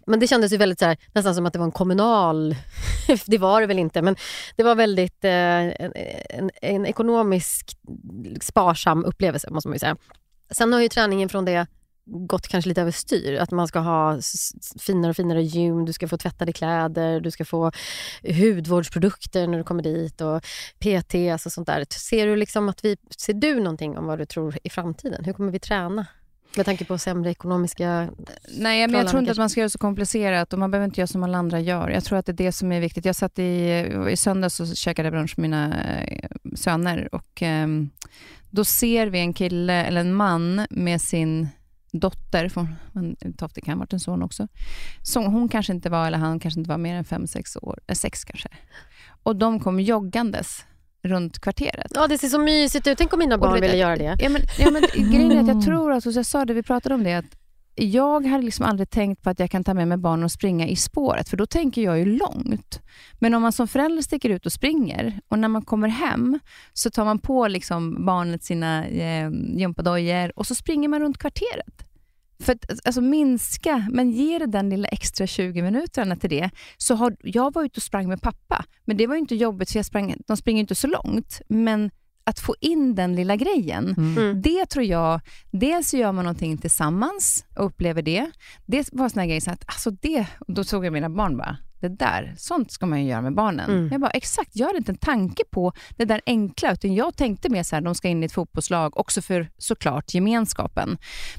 Men 0.06 0.20
det 0.20 0.26
kändes 0.26 0.52
ju 0.52 0.56
väldigt 0.56 0.78
så 0.78 0.84
här, 0.84 0.96
nästan 1.12 1.34
som 1.34 1.46
att 1.46 1.52
det 1.52 1.58
var 1.58 1.66
en 1.66 1.72
kommunal... 1.72 2.56
det 3.26 3.38
var 3.38 3.60
det 3.60 3.66
väl 3.66 3.78
inte, 3.78 4.02
men 4.02 4.16
det 4.56 4.62
var 4.62 4.74
väldigt 4.74 5.24
eh, 5.24 5.32
en, 5.32 5.92
en, 6.30 6.50
en 6.62 6.86
ekonomisk 6.86 7.76
sparsam 8.40 9.04
upplevelse 9.04 9.50
måste 9.50 9.68
man 9.68 9.74
ju 9.74 9.78
säga. 9.78 9.96
Sen 10.50 10.72
har 10.72 10.80
ju 10.80 10.88
träningen 10.88 11.28
från 11.28 11.44
det 11.44 11.66
gått 12.08 12.48
kanske 12.48 12.68
lite 12.68 12.80
överstyr. 12.80 13.38
Att 13.38 13.50
man 13.50 13.68
ska 13.68 13.78
ha 13.78 14.18
finare 14.80 15.10
och 15.10 15.16
finare 15.16 15.42
gym, 15.42 15.84
du 15.84 15.92
ska 15.92 16.08
få 16.08 16.16
tvättade 16.16 16.52
kläder, 16.52 17.20
du 17.20 17.30
ska 17.30 17.44
få 17.44 17.72
hudvårdsprodukter 18.22 19.46
när 19.46 19.58
du 19.58 19.64
kommer 19.64 19.82
dit 19.82 20.20
och 20.20 20.42
PTs 20.78 21.46
och 21.46 21.52
sånt 21.52 21.66
där. 21.66 21.86
Ser 21.90 22.26
du, 22.26 22.36
liksom 22.36 22.68
att 22.68 22.84
vi, 22.84 22.96
ser 23.16 23.34
du 23.34 23.60
någonting 23.60 23.98
om 23.98 24.06
vad 24.06 24.18
du 24.18 24.26
tror 24.26 24.58
i 24.62 24.70
framtiden? 24.70 25.24
Hur 25.24 25.32
kommer 25.32 25.52
vi 25.52 25.58
träna? 25.58 26.06
Med 26.56 26.66
tanke 26.66 26.84
på 26.84 26.98
sämre 26.98 27.30
ekonomiska... 27.30 28.10
Nej, 28.58 28.88
men 28.88 29.00
jag 29.00 29.08
tror 29.08 29.20
inte 29.20 29.32
att 29.32 29.38
man 29.38 29.50
ska 29.50 29.60
göra 29.60 29.66
det 29.66 29.70
så 29.70 29.78
komplicerat 29.78 30.52
och 30.52 30.58
man 30.58 30.70
behöver 30.70 30.84
inte 30.84 31.00
göra 31.00 31.06
som 31.06 31.22
alla 31.22 31.38
andra 31.38 31.60
gör. 31.60 31.88
Jag 31.88 32.04
tror 32.04 32.18
att 32.18 32.26
det 32.26 32.32
är 32.32 32.36
det 32.46 32.52
som 32.52 32.72
är 32.72 32.80
viktigt. 32.80 33.04
Jag 33.04 33.16
satt 33.16 33.38
i, 33.38 33.86
i 34.10 34.16
söndags 34.16 34.60
och 34.60 34.76
käkade 34.76 35.10
brunch 35.10 35.38
med 35.38 35.50
mina 35.50 35.82
eh, 35.82 36.30
söner 36.54 37.14
och 37.14 37.42
ehm, 37.42 37.90
då 38.50 38.64
ser 38.64 39.06
vi 39.06 39.18
en 39.18 39.34
kille 39.34 39.84
eller 39.84 40.00
en 40.00 40.14
man 40.14 40.66
med 40.70 41.00
sin 41.00 41.48
dotter, 41.92 42.48
från 42.48 42.76
en 43.20 43.32
Tofte 43.36 43.60
kan 43.60 43.74
ha 43.74 43.78
varit 43.78 43.92
en 43.92 44.00
son 44.00 44.22
också. 44.22 44.48
Så 45.02 45.26
hon 45.26 45.48
kanske 45.48 45.72
inte 45.72 45.90
var, 45.90 46.06
eller 46.06 46.18
han 46.18 46.40
kanske 46.40 46.60
inte 46.60 46.70
var 46.70 46.78
mer 46.78 46.94
än 46.94 47.04
fem, 47.04 47.26
sex 47.26 47.56
år, 47.56 47.78
eh, 47.86 47.94
sex 47.94 48.24
kanske. 48.24 48.48
Och 49.22 49.36
de 49.36 49.60
kom 49.60 49.80
joggandes 49.80 50.64
runt 51.02 51.38
kvarteret. 51.38 51.92
Ja, 51.94 52.06
det 52.06 52.18
ser 52.18 52.28
så 52.28 52.38
mysigt 52.38 52.86
ut. 52.86 52.98
Tänk 52.98 53.12
om 53.12 53.18
mina 53.18 53.38
barn 53.38 53.60
ville 53.60 53.76
göra 53.76 53.96
det. 53.96 54.16
Ja, 54.20 54.28
men, 54.28 54.42
ja, 54.58 54.70
men 54.70 54.82
grejen 55.12 55.32
är 55.32 55.40
att 55.40 55.48
jag 55.48 55.62
tror 55.64 55.92
att, 55.92 56.06
och 56.06 56.12
jag 56.12 56.26
sa 56.26 56.44
det, 56.44 56.54
vi 56.54 56.62
pratade 56.62 56.94
om 56.94 57.04
det, 57.04 57.14
att 57.14 57.37
jag 57.78 58.26
hade 58.26 58.44
liksom 58.44 58.64
aldrig 58.66 58.90
tänkt 58.90 59.22
på 59.22 59.30
att 59.30 59.40
jag 59.40 59.50
kan 59.50 59.64
ta 59.64 59.74
med 59.74 59.88
mig 59.88 59.98
barn 59.98 60.24
och 60.24 60.32
springa 60.32 60.68
i 60.68 60.76
spåret, 60.76 61.28
för 61.28 61.36
då 61.36 61.46
tänker 61.46 61.82
jag 61.82 61.98
ju 61.98 62.04
långt. 62.04 62.80
Men 63.18 63.34
om 63.34 63.42
man 63.42 63.52
som 63.52 63.68
förälder 63.68 64.02
sticker 64.02 64.30
ut 64.30 64.46
och 64.46 64.52
springer 64.52 65.20
och 65.28 65.38
när 65.38 65.48
man 65.48 65.62
kommer 65.62 65.88
hem 65.88 66.38
så 66.72 66.90
tar 66.90 67.04
man 67.04 67.18
på 67.18 67.48
liksom 67.48 68.06
barnet 68.06 68.44
sina 68.44 68.86
eh, 68.86 69.30
gympadojor 69.56 70.38
och 70.38 70.46
så 70.46 70.54
springer 70.54 70.88
man 70.88 71.00
runt 71.00 71.18
kvarteret. 71.18 71.84
För 72.42 72.52
att 72.52 72.70
alltså, 72.70 72.82
alltså 72.84 73.00
minska, 73.00 73.86
men 73.90 74.10
ge 74.10 74.38
det 74.38 74.46
den 74.46 74.70
lilla 74.70 74.88
extra 74.88 75.26
20 75.26 75.62
minuterna 75.62 76.16
till 76.16 76.30
det. 76.30 76.50
Så 76.76 76.94
har, 76.94 77.16
jag 77.22 77.54
var 77.54 77.64
ute 77.64 77.78
och 77.78 77.82
sprang 77.82 78.08
med 78.08 78.22
pappa, 78.22 78.64
men 78.84 78.96
det 78.96 79.06
var 79.06 79.14
ju 79.14 79.20
inte 79.20 79.34
jobbigt, 79.34 79.70
för 79.70 79.78
jag 79.78 79.86
sprang, 79.86 80.14
de 80.26 80.36
springer 80.36 80.60
inte 80.60 80.74
så 80.74 80.86
långt. 80.86 81.40
Men 81.48 81.90
att 82.28 82.38
få 82.40 82.54
in 82.60 82.94
den 82.94 83.16
lilla 83.16 83.36
grejen, 83.36 83.94
Mm. 83.98 84.42
det 84.42 84.66
tror 84.66 84.84
jag, 84.84 85.20
dels 85.50 85.94
gör 85.94 86.12
man 86.12 86.24
någonting 86.24 86.58
tillsammans 86.58 87.44
och 87.56 87.66
upplever 87.66 88.02
det. 88.02 88.30
Det 88.66 88.88
var 88.92 89.08
såna 89.08 89.26
grejer 89.26 89.40
så 89.40 89.50
att, 89.50 89.64
alltså 89.66 89.90
det, 89.90 90.26
och 90.40 90.54
då 90.54 90.64
såg 90.64 90.86
jag 90.86 90.92
mina 90.92 91.10
barn 91.10 91.36
bara, 91.36 91.56
det 91.80 91.88
där, 91.88 92.34
sånt 92.38 92.72
ska 92.72 92.86
man 92.86 93.02
ju 93.02 93.10
göra 93.10 93.22
med 93.22 93.34
barnen. 93.34 93.70
Mm. 93.70 93.88
Jag 93.92 94.00
bara, 94.00 94.10
exakt, 94.10 94.50
jag 94.52 94.66
hade 94.66 94.78
inte 94.78 94.92
en 94.92 94.98
tanke 94.98 95.42
på 95.50 95.72
det 95.96 96.04
där 96.04 96.20
enkla, 96.26 96.72
utan 96.72 96.94
jag 96.94 97.16
tänkte 97.16 97.48
mer 97.48 97.62
så 97.62 97.76
här, 97.76 97.80
de 97.82 97.94
ska 97.94 98.08
in 98.08 98.22
i 98.22 98.26
ett 98.26 98.32
fotbollslag, 98.32 98.96
också 98.96 99.22
för 99.22 99.48
såklart 99.58 100.14
gemenskapen. 100.14 100.88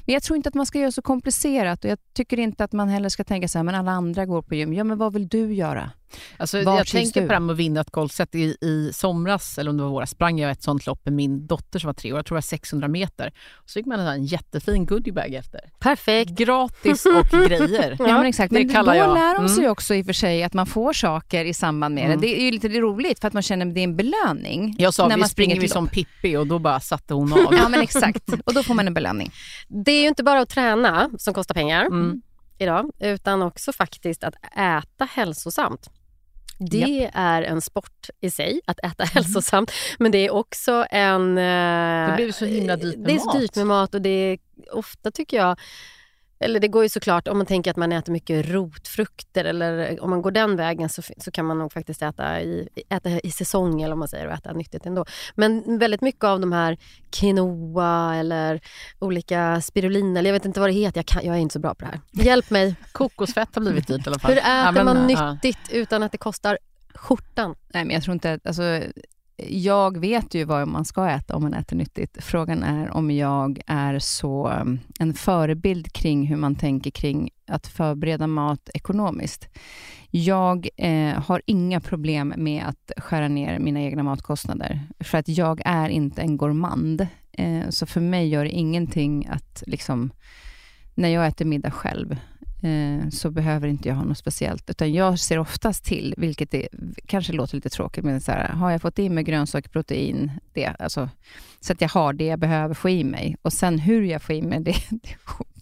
Men 0.06 0.12
jag 0.12 0.22
tror 0.22 0.36
inte 0.36 0.48
att 0.48 0.54
man 0.54 0.66
ska 0.66 0.78
göra 0.78 0.92
så 0.92 1.02
komplicerat 1.02 1.84
och 1.84 1.90
jag 1.90 1.98
tycker 2.14 2.38
inte 2.38 2.64
att 2.64 2.72
man 2.72 2.88
heller 2.88 3.08
ska 3.08 3.24
tänka 3.24 3.48
så 3.48 3.58
här, 3.58 3.64
men 3.64 3.74
alla 3.74 3.90
andra 3.90 4.26
går 4.26 4.42
på 4.42 4.54
gym, 4.54 4.72
ja 4.74 4.84
men 4.84 4.98
vad 4.98 5.12
vill 5.12 5.28
du 5.28 5.54
göra? 5.54 5.90
Alltså, 6.36 6.58
jag 6.58 6.86
tänker 6.86 7.20
du? 7.20 7.26
på 7.26 7.28
det 7.28 7.34
här 7.34 7.40
med 7.40 7.52
att 7.52 7.58
vinna 7.58 7.80
ett 7.80 7.90
golfset. 7.90 8.34
I, 8.34 8.56
I 8.60 8.90
somras, 8.94 9.58
eller 9.58 9.70
om 9.70 9.76
det 9.76 9.82
var 9.82 9.90
våras, 9.90 10.10
sprang 10.10 10.38
jag 10.38 10.50
ett 10.50 10.62
sånt 10.62 10.86
lopp 10.86 11.04
med 11.04 11.12
min 11.14 11.46
dotter 11.46 11.78
som 11.78 11.88
var 11.88 11.94
tre 11.94 12.12
år. 12.12 12.18
Jag 12.18 12.26
tror 12.26 12.34
det 12.34 12.36
var 12.36 12.42
600 12.42 12.88
meter. 12.88 13.32
Så 13.66 13.72
fick 13.72 13.86
man 13.86 14.00
en 14.00 14.24
jättefin 14.24 14.86
goodiebag 14.86 15.34
efter. 15.34 15.60
Perfekt. 15.78 16.30
Gratis 16.30 17.06
och 17.06 17.26
grejer. 17.48 17.96
Ja, 17.98 18.06
men 18.06 18.26
exakt. 18.26 18.52
det 18.54 18.58
Men 18.60 18.68
kallar 18.74 18.92
då 18.92 18.98
jag. 18.98 19.14
lär 19.14 19.34
de 19.38 19.48
sig 19.48 19.58
Mm. 19.58 19.72
också 19.72 19.94
i 19.94 20.02
och 20.02 20.06
för 20.06 20.12
sig 20.12 20.42
att 20.42 20.54
man 20.54 20.66
får 20.66 20.92
saker 20.92 21.44
i 21.44 21.54
samband 21.54 21.94
med 21.94 22.04
Mm. 22.04 22.20
det. 22.20 22.26
Det 22.26 22.40
är 22.40 22.44
ju 22.44 22.50
lite 22.50 22.68
roligt 22.68 23.20
för 23.20 23.28
att 23.28 23.34
man 23.34 23.42
känner 23.42 23.66
att 23.66 23.74
det 23.74 23.80
är 23.80 23.84
en 23.84 23.96
belöning. 23.96 24.76
Jag 24.78 24.94
sa 24.94 25.08
när 25.08 25.14
vi 25.16 25.20
man 25.20 25.28
springer 25.28 25.54
vi 25.54 25.60
till 25.60 25.70
som. 25.70 25.86
Pippi 25.88 26.36
och 26.36 26.46
då 26.46 26.58
bara 26.58 26.80
satte 26.80 27.14
hon 27.14 27.32
av. 27.32 27.38
Ja 27.54 27.68
men 27.68 27.80
exakt, 27.80 28.28
och 28.44 28.54
då 28.54 28.62
får 28.62 28.74
man 28.74 28.86
en 28.86 28.94
belöning. 28.94 29.30
Det 29.68 29.92
är 29.92 30.02
ju 30.02 30.08
inte 30.08 30.22
bara 30.22 30.40
att 30.40 30.48
träna 30.48 31.10
som 31.18 31.34
kostar 31.34 31.54
pengar 31.54 31.86
Mm. 31.86 32.22
idag, 32.58 32.90
utan 33.00 33.42
också 33.42 33.72
faktiskt 33.72 34.24
att 34.24 34.34
äta 34.56 35.04
hälsosamt. 35.12 35.90
Det 36.60 37.10
är 37.14 37.42
en 37.42 37.60
sport 37.60 38.10
i 38.20 38.30
sig, 38.30 38.60
att 38.66 38.78
äta 38.78 39.04
hälsosamt. 39.14 39.72
Men 39.98 40.12
det 40.12 40.18
är 40.18 40.30
också 40.30 40.86
en... 40.90 41.38
eh, 41.38 42.10
Det 42.10 42.12
blir 42.16 42.32
så 42.32 42.44
himla 42.44 42.76
dyrt 42.76 42.96
med 42.96 43.06
Det 43.08 43.14
är 43.14 43.18
så 43.18 43.26
mat. 43.26 43.40
dyrt 43.40 43.56
med 43.56 43.66
mat 43.66 43.94
och 43.94 44.02
det 44.02 44.10
är 44.10 44.38
ofta 44.72 45.10
tycker 45.10 45.36
jag... 45.36 45.58
Eller 46.44 46.60
det 46.60 46.68
går 46.68 46.82
ju 46.82 46.88
såklart, 46.88 47.28
om 47.28 47.38
man 47.38 47.46
tänker 47.46 47.70
att 47.70 47.76
man 47.76 47.92
äter 47.92 48.12
mycket 48.12 48.48
rotfrukter 48.48 49.44
eller 49.44 50.02
om 50.02 50.10
man 50.10 50.22
går 50.22 50.30
den 50.30 50.56
vägen 50.56 50.88
så, 50.88 51.02
så 51.16 51.30
kan 51.30 51.46
man 51.46 51.58
nog 51.58 51.72
faktiskt 51.72 52.02
äta 52.02 52.40
i, 52.40 52.68
äta 52.88 53.10
i 53.10 53.30
säsong 53.30 53.82
eller 53.82 53.92
om 53.92 53.98
man 53.98 54.08
säger 54.08 54.26
och 54.26 54.32
äta 54.32 54.52
nyttigt 54.52 54.86
ändå. 54.86 55.04
Men 55.34 55.78
väldigt 55.78 56.00
mycket 56.00 56.24
av 56.24 56.40
de 56.40 56.52
här 56.52 56.78
quinoa 57.10 58.16
eller 58.16 58.60
olika 58.98 59.60
spirulina, 59.60 60.18
eller 60.18 60.30
jag 60.30 60.34
vet 60.34 60.44
inte 60.44 60.60
vad 60.60 60.68
det 60.68 60.74
heter, 60.74 60.98
jag, 60.98 61.06
kan, 61.06 61.24
jag 61.24 61.36
är 61.36 61.40
inte 61.40 61.52
så 61.52 61.58
bra 61.58 61.74
på 61.74 61.84
det 61.84 61.90
här. 61.90 62.24
Hjälp 62.24 62.50
mig, 62.50 62.74
Kokosfett 62.92 63.54
har 63.54 63.62
blivit 63.62 63.86
dyrt 63.86 64.06
i 64.06 64.10
alla 64.10 64.18
fall. 64.18 64.30
hur 64.30 64.38
äter 64.38 64.50
Ja, 64.50 64.72
men, 64.72 64.84
man 64.84 65.10
ja. 65.10 65.32
nyttigt 65.32 65.72
utan 65.72 66.02
att 66.02 66.12
det 66.12 66.18
kostar 66.18 66.58
skjortan? 66.94 67.54
Nej 67.68 67.84
men 67.84 67.94
jag 67.94 68.02
tror 68.02 68.12
inte 68.12 68.40
alltså, 68.44 68.62
jag 69.48 69.98
vet 69.98 70.34
ju 70.34 70.44
vad 70.44 70.68
man 70.68 70.84
ska 70.84 71.08
äta 71.08 71.36
om 71.36 71.42
man 71.42 71.54
äter 71.54 71.76
nyttigt. 71.76 72.24
Frågan 72.24 72.62
är 72.62 72.90
om 72.90 73.10
jag 73.10 73.60
är 73.66 73.98
så 73.98 74.48
mm, 74.48 74.78
en 74.98 75.14
förebild 75.14 75.92
kring 75.92 76.26
hur 76.26 76.36
man 76.36 76.54
tänker 76.54 76.90
kring 76.90 77.30
att 77.46 77.66
förbereda 77.66 78.26
mat 78.26 78.70
ekonomiskt. 78.74 79.48
Jag 80.10 80.68
eh, 80.76 81.22
har 81.22 81.42
inga 81.46 81.80
problem 81.80 82.34
med 82.36 82.64
att 82.66 82.92
skära 82.96 83.28
ner 83.28 83.58
mina 83.58 83.80
egna 83.80 84.02
matkostnader, 84.02 84.80
för 85.00 85.18
att 85.18 85.28
jag 85.28 85.62
är 85.64 85.88
inte 85.88 86.22
en 86.22 86.36
gourmand. 86.36 87.06
Eh, 87.32 87.68
så 87.68 87.86
för 87.86 88.00
mig 88.00 88.28
gör 88.28 88.44
det 88.44 88.50
ingenting 88.50 89.26
att 89.26 89.62
liksom, 89.66 90.10
när 90.94 91.08
jag 91.08 91.26
äter 91.26 91.44
middag 91.44 91.70
själv, 91.70 92.16
så 93.10 93.30
behöver 93.30 93.68
inte 93.68 93.88
jag 93.88 93.96
ha 93.96 94.04
något 94.04 94.18
speciellt. 94.18 94.70
Utan 94.70 94.92
jag 94.92 95.18
ser 95.18 95.38
oftast 95.38 95.84
till, 95.84 96.14
vilket 96.16 96.54
är, 96.54 96.68
kanske 97.06 97.32
låter 97.32 97.54
lite 97.54 97.68
tråkigt, 97.68 98.04
men 98.04 98.20
så 98.20 98.32
här, 98.32 98.48
har 98.48 98.70
jag 98.70 98.82
fått 98.82 98.98
i 98.98 99.08
mig 99.08 99.24
grönsaker, 99.24 99.70
protein, 99.70 100.30
det, 100.52 100.66
alltså, 100.66 101.08
så 101.60 101.72
att 101.72 101.80
jag 101.80 101.88
har 101.88 102.12
det 102.12 102.24
jag 102.24 102.38
behöver 102.38 102.74
få 102.74 102.88
i 102.88 103.04
mig. 103.04 103.36
Och 103.42 103.52
sen 103.52 103.78
hur 103.78 104.02
jag 104.02 104.22
får 104.22 104.34
i 104.34 104.42
mig 104.42 104.60
det, 104.60 104.74
det 104.90 105.16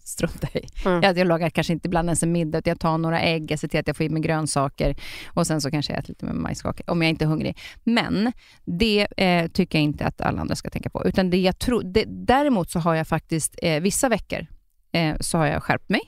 struntar 0.08 0.50
jag 0.52 0.62
i. 0.62 0.66
Mm. 0.84 1.02
Jag, 1.02 1.18
jag 1.18 1.26
lagar 1.26 1.50
kanske 1.50 1.72
inte 1.72 1.88
ibland 1.88 2.08
ens 2.08 2.22
en 2.22 2.32
middag, 2.32 2.58
utan 2.58 2.70
jag 2.70 2.80
tar 2.80 2.98
några 2.98 3.20
ägg, 3.20 3.50
jag 3.50 3.58
ser 3.58 3.68
till 3.68 3.80
att 3.80 3.86
jag 3.86 3.96
får 3.96 4.06
i 4.06 4.08
mig 4.08 4.22
grönsaker 4.22 4.96
och 5.26 5.46
sen 5.46 5.60
så 5.60 5.70
kanske 5.70 5.92
jag 5.92 5.98
äter 5.98 6.08
lite 6.08 6.24
med 6.24 6.34
majskakor, 6.34 6.90
om 6.90 7.02
jag 7.02 7.08
inte 7.10 7.24
är 7.24 7.26
hungrig. 7.26 7.58
Men 7.84 8.32
det 8.64 9.06
eh, 9.16 9.48
tycker 9.48 9.78
jag 9.78 9.82
inte 9.82 10.04
att 10.04 10.20
alla 10.20 10.40
andra 10.40 10.56
ska 10.56 10.70
tänka 10.70 10.90
på. 10.90 11.06
Utan 11.06 11.30
det 11.30 11.36
jag 11.36 11.58
tror, 11.58 11.82
det, 11.82 12.04
däremot 12.08 12.70
så 12.70 12.78
har 12.78 12.94
jag 12.94 13.06
faktiskt 13.06 13.58
eh, 13.62 13.80
vissa 13.80 14.08
veckor 14.08 14.46
eh, 14.92 15.16
så 15.20 15.38
har 15.38 15.46
jag 15.46 15.62
skärpt 15.62 15.88
mig. 15.88 16.00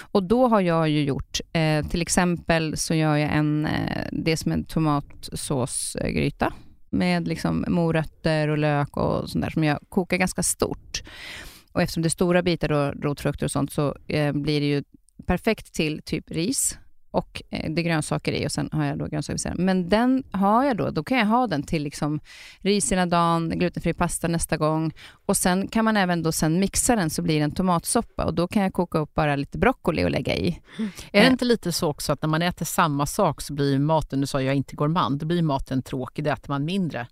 Och 0.00 0.22
då 0.22 0.48
har 0.48 0.60
jag 0.60 0.88
ju 0.88 1.02
gjort, 1.02 1.40
eh, 1.52 1.86
till 1.86 2.02
exempel 2.02 2.76
så 2.76 2.94
gör 2.94 3.16
jag 3.16 3.32
en, 3.32 3.66
eh, 3.66 4.06
det 4.12 4.36
som 4.36 4.52
en 4.52 4.64
tomatsåsgryta 4.64 6.52
med 6.90 7.28
liksom 7.28 7.64
morötter 7.68 8.48
och 8.48 8.58
lök 8.58 8.96
och 8.96 9.30
sånt 9.30 9.44
där 9.44 9.50
som 9.50 9.64
jag 9.64 9.78
kokar 9.88 10.16
ganska 10.16 10.42
stort. 10.42 11.02
Och 11.72 11.82
eftersom 11.82 12.02
det 12.02 12.06
är 12.06 12.10
stora 12.10 12.42
bitar 12.42 12.68
då, 12.68 12.92
rotfrukter 13.02 13.46
och 13.46 13.50
sånt 13.50 13.72
så 13.72 13.96
eh, 14.06 14.32
blir 14.32 14.60
det 14.60 14.66
ju 14.66 14.84
perfekt 15.26 15.74
till 15.74 16.02
typ 16.04 16.30
ris 16.30 16.78
och 17.10 17.42
eh, 17.50 17.70
det 17.70 17.80
är 17.80 17.84
grönsaker 17.84 18.32
i 18.32 18.46
och 18.46 18.52
sen 18.52 18.68
har 18.72 18.84
jag 18.84 18.98
då 18.98 19.06
grönsaker 19.06 19.34
vid 19.34 19.40
sidan. 19.40 19.56
Men 19.58 19.88
den 19.88 20.22
har 20.30 20.64
jag 20.64 20.76
då, 20.76 20.90
då 20.90 21.04
kan 21.04 21.18
jag 21.18 21.26
ha 21.26 21.46
den 21.46 21.62
till 21.62 21.82
liksom 21.82 22.20
ris 22.58 22.92
ena 22.92 23.06
dagen, 23.06 23.50
glutenfri 23.50 23.94
pasta 23.94 24.28
nästa 24.28 24.56
gång 24.56 24.92
och 25.26 25.36
sen 25.36 25.68
kan 25.68 25.84
man 25.84 25.96
även 25.96 26.22
då 26.22 26.32
sen 26.32 26.60
mixa 26.60 26.96
den 26.96 27.10
så 27.10 27.22
blir 27.22 27.38
det 27.38 27.44
en 27.44 27.54
tomatsoppa 27.54 28.24
och 28.24 28.34
då 28.34 28.48
kan 28.48 28.62
jag 28.62 28.72
koka 28.72 28.98
upp 28.98 29.14
bara 29.14 29.36
lite 29.36 29.58
broccoli 29.58 30.04
och 30.04 30.10
lägga 30.10 30.34
i. 30.34 30.60
Mm. 30.78 30.90
Är 31.12 31.22
det 31.22 31.28
inte 31.28 31.44
lite 31.44 31.72
så 31.72 31.88
också 31.88 32.12
att 32.12 32.22
när 32.22 32.28
man 32.28 32.42
äter 32.42 32.64
samma 32.64 33.06
sak 33.06 33.40
så 33.40 33.54
blir 33.54 33.78
maten, 33.78 34.20
du 34.20 34.26
sa 34.26 34.42
jag 34.42 34.52
är 34.52 34.56
inte 34.56 34.76
gourmand, 34.76 35.20
då 35.20 35.26
blir 35.26 35.42
maten 35.42 35.82
tråkig, 35.82 36.24
då 36.24 36.30
äter 36.30 36.50
man 36.50 36.64
mindre. 36.64 37.06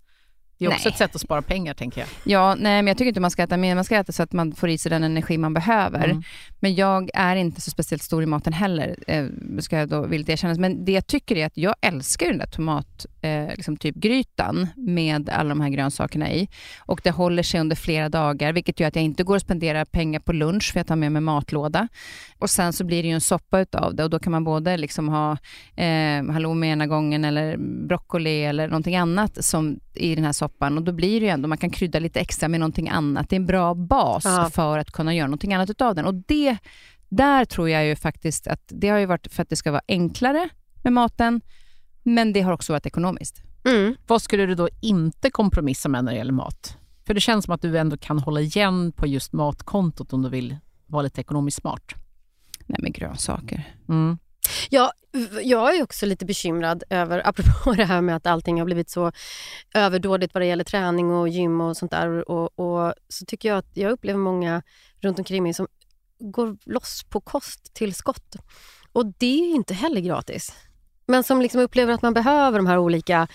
Det 0.57 0.65
är 0.65 0.69
också 0.69 0.89
Nej. 0.89 0.91
ett 0.91 0.97
sätt 0.97 1.15
att 1.15 1.21
spara 1.21 1.41
pengar 1.41 1.73
tänker 1.73 2.01
jag. 2.01 2.09
Ja, 2.23 2.55
nej 2.55 2.81
men 2.81 2.87
jag 2.87 2.97
tycker 2.97 3.07
inte 3.07 3.19
man 3.19 3.31
ska 3.31 3.43
äta 3.43 3.57
mer, 3.57 3.75
man 3.75 3.83
ska 3.83 3.95
äta 3.95 4.11
så 4.11 4.23
att 4.23 4.33
man 4.33 4.55
får 4.55 4.69
i 4.69 4.77
sig 4.77 4.89
den 4.89 5.03
energi 5.03 5.37
man 5.37 5.53
behöver. 5.53 6.05
Mm. 6.05 6.23
Men 6.59 6.75
jag 6.75 7.09
är 7.13 7.35
inte 7.35 7.61
så 7.61 7.71
speciellt 7.71 8.03
stor 8.03 8.23
i 8.23 8.25
maten 8.25 8.53
heller, 8.53 8.95
eh, 9.07 9.25
ska 9.59 9.77
jag 9.77 9.89
då 9.89 10.05
villigt 10.05 10.29
erkännas. 10.29 10.57
Men 10.57 10.85
det 10.85 10.91
jag 10.91 11.07
tycker 11.07 11.35
är 11.35 11.45
att 11.45 11.57
jag 11.57 11.75
älskar 11.81 12.27
den 12.27 12.37
där 12.37 12.47
tomatgrytan 12.47 13.16
eh, 13.27 13.55
liksom 13.55 13.77
typ 13.77 13.95
grytan 13.95 14.67
med 14.75 15.29
alla 15.29 15.49
de 15.49 15.61
här 15.61 15.69
grönsakerna 15.69 16.31
i. 16.31 16.49
Och 16.79 17.01
det 17.03 17.11
håller 17.11 17.43
sig 17.43 17.59
under 17.59 17.75
flera 17.75 18.09
dagar, 18.09 18.53
vilket 18.53 18.79
gör 18.79 18.87
att 18.87 18.95
jag 18.95 19.05
inte 19.05 19.23
går 19.23 19.35
och 19.35 19.41
spenderar 19.41 19.85
pengar 19.85 20.19
på 20.19 20.33
lunch, 20.33 20.71
för 20.73 20.79
jag 20.79 20.87
tar 20.87 20.95
med 20.95 21.11
mig 21.11 21.21
matlåda. 21.21 21.87
Och 22.39 22.49
sen 22.49 22.73
så 22.73 22.83
blir 22.83 23.03
det 23.03 23.07
ju 23.09 23.13
en 23.13 23.21
soppa 23.21 23.59
utav 23.59 23.95
det 23.95 24.03
och 24.03 24.09
då 24.09 24.19
kan 24.19 24.31
man 24.31 24.43
både 24.43 24.77
liksom 24.77 25.09
ha 25.09 25.31
eh, 25.75 26.25
halloumi 26.31 26.67
ena 26.67 26.87
gången 26.87 27.25
eller 27.25 27.57
broccoli 27.87 28.43
eller 28.43 28.67
någonting 28.67 28.95
annat 28.95 29.45
som 29.45 29.79
i 29.93 30.15
den 30.15 30.23
här 30.23 30.31
soppan 30.31 30.77
och 30.77 30.83
då 30.83 30.91
blir 30.91 31.19
det 31.19 31.25
ju 31.25 31.31
ändå, 31.31 31.47
man 31.47 31.57
kan 31.57 31.69
krydda 31.69 31.99
lite 31.99 32.19
extra 32.19 32.49
med 32.49 32.59
någonting 32.59 32.89
annat. 32.89 33.29
Det 33.29 33.35
är 33.35 33.39
en 33.39 33.45
bra 33.45 33.73
bas 33.73 34.23
Ja. 34.25 34.49
för 34.53 34.77
att 34.77 34.91
kunna 34.91 35.13
göra 35.15 35.27
någonting 35.27 35.53
annat 35.53 35.69
utav 35.69 35.95
den. 35.95 36.05
Och 36.05 36.13
det, 36.13 36.57
där 37.09 37.45
tror 37.45 37.69
jag 37.69 37.85
ju 37.85 37.95
faktiskt 37.95 38.47
att 38.47 38.61
det 38.67 38.89
har 38.89 38.97
ju 38.97 39.05
varit 39.05 39.33
för 39.33 39.41
att 39.43 39.49
det 39.49 39.55
ska 39.55 39.71
vara 39.71 39.81
enklare 39.87 40.49
med 40.83 40.93
maten, 40.93 41.41
men 42.07 42.33
det 42.33 42.41
har 42.41 42.51
också 42.51 42.73
varit 42.73 42.85
ekonomiskt. 42.85 43.41
Mm. 43.65 43.95
Vad 44.07 44.21
skulle 44.21 44.45
du 44.45 44.55
då 44.55 44.69
inte 44.81 45.29
kompromissa 45.29 45.89
med 45.89 46.03
när 46.03 46.11
det 46.11 46.17
gäller 46.17 46.33
mat? 46.33 46.77
För 47.05 47.13
det 47.13 47.21
känns 47.21 47.45
som 47.45 47.53
att 47.53 47.61
du 47.61 47.77
ändå 47.77 47.97
kan 47.97 48.19
hålla 48.19 48.41
igen 48.41 48.91
på 48.91 49.07
just 49.07 49.33
matkontot 49.33 50.13
om 50.13 50.21
du 50.21 50.29
vill 50.29 50.57
vara 50.85 51.01
lite 51.01 51.21
ekonomiskt 51.21 51.61
smart. 51.61 51.93
Nej 52.65 52.79
men 52.81 52.91
grönsaker. 52.91 53.75
Mm. 53.89 54.17
Ja, 54.69 54.91
jag 55.43 55.77
är 55.77 55.83
också 55.83 56.05
lite 56.05 56.25
bekymrad 56.25 56.83
över, 56.89 57.21
apropå 57.27 57.73
det 57.73 57.85
här 57.85 58.01
med 58.01 58.15
att 58.15 58.25
allting 58.25 58.59
har 58.59 58.65
blivit 58.65 58.89
så 58.89 59.11
överdådigt 59.73 60.33
vad 60.33 60.41
det 60.41 60.47
gäller 60.47 60.63
träning 60.63 61.11
och 61.11 61.29
gym 61.29 61.61
och 61.61 61.77
sånt 61.77 61.91
där. 61.91 62.31
Och, 62.31 62.59
och 62.59 62.93
så 63.09 63.25
tycker 63.25 63.49
jag 63.49 63.57
att 63.57 63.71
jag 63.73 63.91
upplever 63.91 64.19
många 64.19 64.63
runt 65.01 65.19
omkring 65.19 65.43
mig 65.43 65.53
som 65.53 65.67
går 66.19 66.57
loss 66.65 67.03
på 67.09 67.21
kosttillskott. 67.21 68.35
Och 68.91 69.05
det 69.05 69.39
är 69.39 69.55
inte 69.55 69.73
heller 69.73 70.01
gratis. 70.01 70.53
Men 71.07 71.23
som 71.23 71.41
liksom 71.41 71.61
upplever 71.61 71.93
att 71.93 72.01
man 72.01 72.13
behöver 72.13 72.59
de 72.59 72.67
här 72.67 72.77
olika 72.77 73.27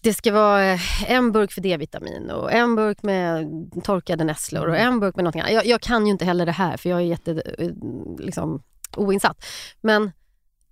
det 0.00 0.14
ska 0.14 0.32
vara 0.32 0.72
eh, 0.72 1.10
en 1.10 1.32
burk 1.32 1.52
för 1.52 1.60
D-vitamin 1.60 2.30
och 2.30 2.52
en 2.52 2.76
burk 2.76 3.02
med 3.02 3.46
torkade 3.84 4.24
nässlor 4.24 4.68
och 4.68 4.76
en 4.76 5.00
burk 5.00 5.16
med 5.16 5.24
någonting 5.24 5.40
annat. 5.40 5.52
Jag, 5.52 5.66
jag 5.66 5.80
kan 5.80 6.06
ju 6.06 6.12
inte 6.12 6.24
heller 6.24 6.46
det 6.46 6.52
här 6.52 6.76
för 6.76 6.90
jag 6.90 6.98
är 6.98 7.04
jätte 7.04 7.42
eh, 7.58 7.70
liksom, 8.18 8.62
oinsatt. 8.96 9.44
Men 9.80 10.10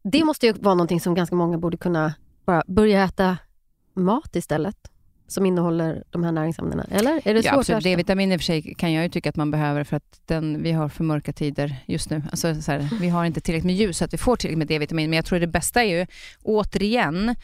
det 0.02 0.24
måste 0.24 0.46
ju 0.46 0.52
vara 0.52 0.74
någonting 0.74 1.00
som 1.00 1.14
ganska 1.14 1.36
många 1.36 1.58
borde 1.58 1.76
kunna 1.76 2.14
bara 2.44 2.62
börja 2.66 3.04
äta 3.04 3.38
mat 3.94 4.36
istället 4.36 4.90
som 5.28 5.46
innehåller 5.46 6.04
de 6.10 6.24
här 6.24 6.32
näringsämnena. 6.32 6.86
Eller? 6.90 7.28
Är 7.28 7.34
det 7.34 7.44
Ja, 7.44 7.62
svårt? 7.62 7.82
D-vitamin 7.82 8.32
i 8.32 8.36
och 8.36 8.40
för 8.40 8.44
sig 8.44 8.74
kan 8.74 8.92
jag 8.92 9.04
ju 9.04 9.10
tycka 9.10 9.28
att 9.30 9.36
man 9.36 9.50
behöver 9.50 9.84
för 9.84 9.96
att 9.96 10.20
den, 10.26 10.62
vi 10.62 10.72
har 10.72 10.88
för 10.88 11.04
mörka 11.04 11.32
tider 11.32 11.76
just 11.86 12.10
nu. 12.10 12.22
Alltså, 12.30 12.62
så 12.62 12.72
här, 12.72 12.88
vi 13.00 13.08
har 13.08 13.24
inte 13.24 13.40
tillräckligt 13.40 13.66
med 13.66 13.74
ljus 13.74 13.98
så 13.98 14.04
att 14.04 14.12
vi 14.12 14.18
får 14.18 14.36
tillräckligt 14.36 14.58
med 14.58 14.66
D-vitamin. 14.66 15.10
Men 15.10 15.16
jag 15.16 15.24
tror 15.24 15.40
det 15.40 15.46
bästa 15.46 15.84
är 15.84 15.98
ju, 15.98 16.06
återigen, 16.42 17.34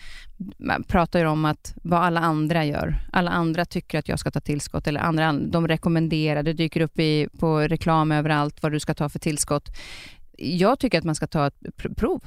man 0.59 0.83
pratar 0.85 1.19
ju 1.19 1.27
om 1.27 1.45
att 1.45 1.75
vad 1.83 2.01
alla 2.03 2.21
andra 2.21 2.65
gör. 2.65 2.97
Alla 3.13 3.31
andra 3.31 3.65
tycker 3.65 3.99
att 3.99 4.09
jag 4.09 4.19
ska 4.19 4.31
ta 4.31 4.41
tillskott 4.41 4.87
eller 4.87 5.01
andra, 5.01 5.33
de 5.33 5.69
rekommenderar, 5.69 6.43
det 6.43 6.53
dyker 6.53 6.81
upp 6.81 6.99
i, 6.99 7.29
på 7.39 7.59
reklam 7.59 8.13
överallt 8.13 8.63
vad 8.63 8.73
du 8.73 8.81
ska 8.81 8.95
ta 8.95 9.09
för 9.09 9.19
tillskott. 9.19 9.69
Jag 10.39 10.79
tycker 10.79 10.99
att 10.99 11.05
man 11.05 11.15
ska 11.15 11.27
ta 11.27 11.47
ett 11.47 11.61
pr- 11.61 11.95
prov. 11.95 12.25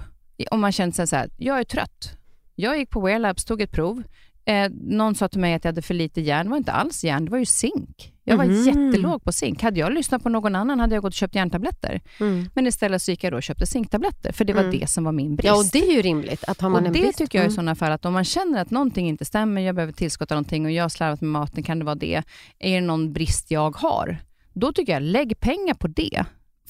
Om 0.51 0.61
man 0.61 0.71
känner 0.71 0.91
sig 0.93 1.07
så 1.07 1.15
här, 1.15 1.29
jag 1.37 1.59
är 1.59 1.63
trött. 1.63 2.17
Jag 2.55 2.77
gick 2.77 2.89
på 2.89 3.01
Wear 3.01 3.19
Labs, 3.19 3.45
tog 3.45 3.61
ett 3.61 3.71
prov. 3.71 4.03
Eh, 4.47 4.71
någon 4.81 5.15
sa 5.15 5.27
till 5.27 5.39
mig 5.39 5.53
att 5.53 5.63
jag 5.63 5.71
hade 5.71 5.81
för 5.81 5.93
lite 5.93 6.21
järn. 6.21 6.45
Det 6.45 6.49
var 6.49 6.57
inte 6.57 6.71
alls 6.71 7.03
järn, 7.03 7.25
det 7.25 7.31
var 7.31 7.37
ju 7.37 7.45
zink. 7.45 8.13
Jag 8.23 8.37
var 8.37 8.45
Mhm. 8.45 8.63
jättelåg 8.65 9.23
på 9.23 9.31
zink. 9.31 9.63
Hade 9.63 9.79
jag 9.79 9.93
lyssnat 9.93 10.23
på 10.23 10.29
någon 10.29 10.55
annan 10.55 10.79
hade 10.79 10.95
jag 10.95 11.01
gått 11.01 11.09
och 11.09 11.13
köpt 11.13 11.35
järntabletter. 11.35 12.01
Mm. 12.19 12.49
Men 12.53 12.67
istället 12.67 13.01
så 13.01 13.11
gick 13.11 13.23
jag 13.23 13.33
då 13.33 13.37
och 13.37 13.43
köpte 13.43 13.65
zinktabletter, 13.67 14.31
för 14.31 14.45
det 14.45 14.53
var 14.53 14.63
Mm. 14.63 14.79
det 14.79 14.87
som 14.89 15.03
var 15.03 15.11
min 15.11 15.35
brist. 15.35 15.45
Ja, 15.47 15.57
och 15.59 15.65
det 15.73 15.89
är 15.89 15.93
ju 15.95 16.01
rimligt 16.01 16.43
att 16.43 16.61
har 16.61 16.69
man 16.69 16.81
och 16.81 16.87
en 16.87 16.93
det 16.93 16.99
brist. 16.99 17.17
tycker 17.17 17.37
jag 17.37 17.43
i 17.43 17.45
Mm. 17.47 17.55
sådana 17.55 17.75
fall 17.75 17.91
att 17.91 18.05
om 18.05 18.13
man 18.13 18.23
känner 18.23 18.61
att 18.61 18.71
någonting 18.71 19.07
inte 19.07 19.25
stämmer, 19.25 19.61
jag 19.61 19.75
behöver 19.75 19.93
tillskotta 19.93 20.35
någonting 20.35 20.65
och 20.65 20.71
jag 20.71 20.83
har 20.83 20.89
slarvat 20.89 21.21
med 21.21 21.29
maten, 21.29 21.63
kan 21.63 21.79
det 21.79 21.85
vara 21.85 21.95
det? 21.95 22.23
Är 22.59 22.75
det 22.75 22.81
någon 22.87 23.13
brist 23.13 23.51
jag 23.51 23.75
har? 23.77 24.17
Då 24.53 24.73
tycker 24.73 24.93
jag, 24.93 25.01
lägg 25.01 25.39
pengar 25.39 25.73
på 25.73 25.87
det. 25.87 26.23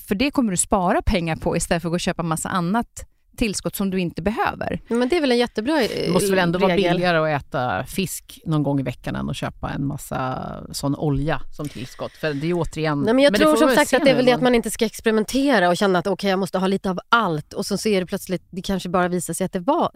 För 0.08 0.16
det 0.16 0.32
kommer 0.32 0.52
du 0.52 0.58
spara 0.58 1.02
pengar 1.02 1.36
på 1.36 1.58
istället 1.58 1.82
för 1.82 1.90
att 1.90 1.92
gå 1.92 1.96
och 1.96 2.00
köpa 2.00 2.24
massa 2.24 2.50
annat 2.50 3.06
tillskott 3.38 3.76
som 3.76 3.90
du 3.90 4.00
inte 4.00 4.22
behöver. 4.22 4.82
Men 4.88 5.10
det 5.10 5.18
är 5.18 5.22
väl 5.22 5.32
en 5.32 5.38
jättebra 5.38 5.82
eh, 5.82 5.90
Det 6.06 6.12
måste 6.14 6.30
väl 6.30 6.40
ändå 6.40 6.60
vara 6.60 6.74
regel. 6.74 6.92
billigare 6.94 7.36
att 7.36 7.42
äta 7.46 7.84
fisk 7.84 8.40
någon 8.46 8.64
gång 8.64 8.80
i 8.80 8.84
veckan 8.84 9.16
än 9.16 9.30
att 9.30 9.36
köpa 9.36 9.70
en 9.70 9.86
massa 9.86 10.48
sån 10.72 10.96
olja 10.96 11.42
som 11.56 11.70
tillskott. 11.70 12.12
För 12.12 12.34
det 12.34 12.50
är 12.50 12.54
återigen... 12.54 13.02
Nej, 13.02 13.14
men 13.14 13.24
jag 13.24 13.34
det 13.34 13.40
tror 13.40 13.56
som 13.56 13.70
sagt 13.70 13.94
att 13.94 14.04
det 14.06 14.12
är 14.12 14.16
väl 14.16 14.26
det 14.26 14.32
att 14.34 14.42
man 14.42 14.56
inte 14.56 14.72
ska 14.72 14.86
experimentera 14.86 15.70
och 15.70 15.78
känna 15.78 16.00
att 16.00 16.08
okej, 16.08 16.30
jag 16.30 16.40
måste 16.40 16.58
ha 16.58 16.68
lite 16.68 16.90
av 16.90 17.00
allt 17.10 17.54
och 17.54 17.66
så 17.66 17.78
ser 17.78 18.00
det 18.02 18.06
plötsligt, 18.08 18.44
det 18.50 18.62
kanske 18.62 18.90
bara 18.90 19.08
visar 19.08 19.34
sig 19.34 19.46
att 19.46 19.54
det 19.54 19.60
var, 19.60 19.92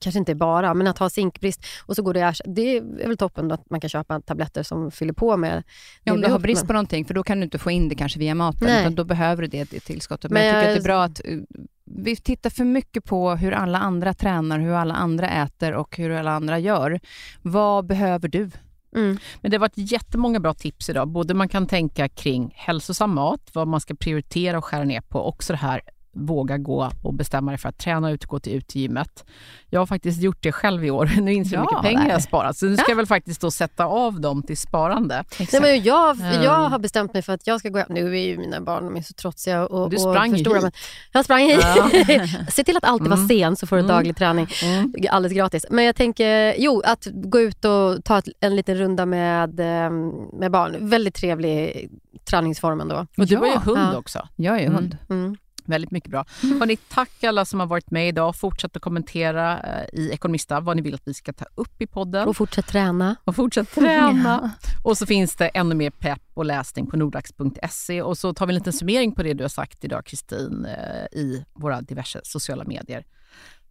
kanske 0.00 0.18
inte 0.18 0.32
är 0.32 0.36
bara, 0.36 0.74
men 0.74 0.86
att 0.86 0.98
ha 0.98 1.10
zinkbrist 1.10 1.64
och 1.86 1.96
så 1.96 2.02
går 2.02 2.14
det. 2.14 2.34
Det 2.44 2.76
är 2.76 3.06
väl 3.06 3.16
toppen 3.16 3.48
då 3.48 3.54
att 3.54 3.70
man 3.70 3.80
kan 3.80 3.90
köpa 3.90 4.20
tabletter 4.20 4.62
som 4.62 4.90
fyller 4.90 5.12
på 5.12 5.36
med 5.36 5.62
Ja, 6.04 6.12
om 6.12 6.20
du 6.20 6.28
har 6.28 6.38
brist 6.38 6.66
på 6.66 6.72
någonting, 6.72 7.04
för 7.04 7.14
då 7.14 7.22
kan 7.22 7.38
du 7.40 7.44
inte 7.44 7.58
få 7.58 7.70
in 7.70 7.88
det 7.88 7.94
kanske 7.94 8.18
via 8.18 8.34
maten, 8.34 8.66
Nej. 8.66 8.80
utan 8.80 8.94
då 8.94 9.04
behöver 9.04 9.42
du 9.42 9.48
det, 9.48 9.70
det 9.70 9.80
tillskottet. 9.80 10.30
Men, 10.30 10.42
Men 10.42 10.46
jag 10.54 10.76
tycker 10.76 10.92
jag- 10.92 11.04
att 11.04 11.14
det 11.14 11.26
är 11.26 11.34
bra 11.34 11.38
att 11.38 11.60
uh, 11.60 11.64
vi 11.96 12.16
tittar 12.16 12.50
för 12.50 12.64
mycket 12.64 13.04
på 13.04 13.30
hur 13.30 13.52
alla 13.52 13.78
andra 13.78 14.14
tränar, 14.14 14.58
hur 14.58 14.72
alla 14.72 14.94
andra 14.94 15.30
äter 15.30 15.72
och 15.72 15.96
hur 15.96 16.10
alla 16.10 16.30
andra 16.30 16.58
gör. 16.58 17.00
Vad 17.42 17.86
behöver 17.86 18.28
du? 18.28 18.50
Mm. 18.96 19.18
Men 19.40 19.50
det 19.50 19.56
har 19.56 19.60
varit 19.60 19.92
jättemånga 19.92 20.40
bra 20.40 20.54
tips 20.54 20.88
idag. 20.88 21.08
Både 21.08 21.34
man 21.34 21.48
kan 21.48 21.66
tänka 21.66 22.08
kring 22.08 22.52
hälsosam 22.56 23.14
mat, 23.14 23.50
vad 23.52 23.68
man 23.68 23.80
ska 23.80 23.94
prioritera 23.94 24.58
och 24.58 24.64
skära 24.64 24.84
ner 24.84 25.00
på. 25.00 25.20
Också 25.28 25.52
det 25.52 25.58
här 25.58 25.80
våga 26.12 26.58
gå 26.58 26.90
och 27.02 27.14
bestämma 27.14 27.50
dig 27.50 27.58
för 27.58 27.68
att 27.68 27.78
träna 27.78 28.10
ut 28.10 28.22
och 28.24 28.28
gå 28.30 28.38
till 28.40 28.52
utegymmet. 28.52 29.24
Jag 29.70 29.80
har 29.80 29.86
faktiskt 29.86 30.22
gjort 30.22 30.42
det 30.42 30.52
själv 30.52 30.84
i 30.84 30.90
år. 30.90 31.10
Nu 31.20 31.32
inser 31.32 31.56
jag 31.56 31.60
hur 31.60 31.68
Ja, 31.70 31.76
mycket 31.82 31.90
pengar 31.90 32.06
jag 32.08 32.14
har 32.14 32.20
sparat. 32.20 32.56
Så 32.56 32.66
nu 32.66 32.76
ska 32.76 32.84
jag 32.90 32.96
väl 32.96 33.06
faktiskt 33.06 33.40
då 33.40 33.50
sätta 33.50 33.84
av 33.84 34.20
dem 34.20 34.42
till 34.42 34.56
sparande. 34.56 35.24
Nej, 35.52 35.60
men 35.62 35.82
jag, 35.82 36.20
Mm. 36.20 36.42
jag 36.42 36.68
har 36.68 36.78
bestämt 36.78 37.12
mig 37.12 37.22
för 37.22 37.32
att 37.32 37.46
jag 37.46 37.60
ska 37.60 37.68
gå 37.68 37.78
hem. 37.78 37.86
Nu 37.90 38.18
är 38.18 38.24
ju 38.26 38.38
mina 38.38 38.60
barn 38.60 38.84
de 38.84 38.96
är 38.96 39.02
så 39.02 39.14
trotsiga 39.14 39.66
och, 39.66 39.90
Du 39.90 39.96
och 39.96 40.02
sprang 40.02 40.30
för 40.30 40.36
hit. 40.36 40.46
stora, 40.46 40.60
men 40.60 40.72
Jag 41.12 41.24
sprang 41.24 41.40
hit. 41.42 41.60
Ja. 41.76 41.90
Se 42.50 42.64
till 42.64 42.76
att 42.76 42.84
alltid 42.84 43.08
vara 43.08 43.20
Mm. 43.20 43.28
sen 43.28 43.56
så 43.56 43.66
får 43.66 43.76
du 43.76 43.82
Mm. 43.82 43.96
daglig 43.96 44.16
träning. 44.16 44.46
Mm. 44.64 44.92
Alldeles 45.10 45.36
gratis. 45.36 45.66
Men 45.70 45.84
jag 45.84 45.96
tänker, 45.96 46.54
jo, 46.58 46.82
att 46.84 47.06
gå 47.12 47.40
ut 47.40 47.64
och 47.64 48.04
ta 48.04 48.22
en 48.40 48.56
liten 48.56 48.74
runda 48.76 49.06
med, 49.06 49.60
eh, 49.60 49.90
med 50.32 50.50
barn. 50.50 50.76
Väldigt 50.80 51.14
trevlig 51.14 51.88
träningsform 52.30 52.80
ändå. 52.80 53.06
Och 53.18 53.26
du 53.26 53.34
Ja, 53.34 53.40
har 53.40 53.46
ju 53.46 53.52
hund 53.58 53.90
ja. 53.92 53.96
också. 53.98 54.28
Jag 54.36 54.56
är 54.56 54.60
Mm. 54.66 54.74
hund. 54.74 54.96
Mm. 55.10 55.36
Väldigt 55.70 55.90
mycket 55.90 56.10
bra. 56.10 56.24
Hörrni, 56.42 56.76
tack 56.76 57.24
alla 57.24 57.44
som 57.44 57.60
har 57.60 57.66
varit 57.66 57.90
med 57.90 58.08
idag. 58.08 58.36
Fortsätt 58.36 58.76
att 58.76 58.82
kommentera 58.82 59.60
eh, 59.60 60.00
i 60.00 60.10
Ekonomista 60.10 60.60
vad 60.60 60.76
ni 60.76 60.82
vill 60.82 60.94
att 60.94 61.02
vi 61.04 61.14
ska 61.14 61.32
ta 61.32 61.44
upp 61.54 61.82
i 61.82 61.86
podden. 61.86 62.28
Och 62.28 62.36
fortsätt 62.36 62.66
träna. 62.66 63.16
Och 63.24 63.36
fortsätt 63.36 63.70
träna. 63.74 64.50
Och 64.84 64.98
så 64.98 65.06
finns 65.06 65.36
det 65.36 65.48
ännu 65.48 65.74
mer 65.74 65.90
pepp 65.90 66.22
och 66.34 66.44
läsning 66.44 66.86
på 66.86 66.96
nordax.se. 66.96 68.02
Och 68.02 68.18
så 68.18 68.34
tar 68.34 68.46
vi 68.46 68.50
en 68.50 68.54
liten 68.54 68.72
summering 68.72 69.12
på 69.12 69.22
det 69.22 69.34
du 69.34 69.44
har 69.44 69.48
sagt 69.48 69.84
idag, 69.84 70.06
Kristin, 70.06 70.64
eh, 70.64 71.18
i 71.18 71.44
våra 71.54 71.80
diverse 71.80 72.20
sociala 72.22 72.64
medier. 72.64 73.04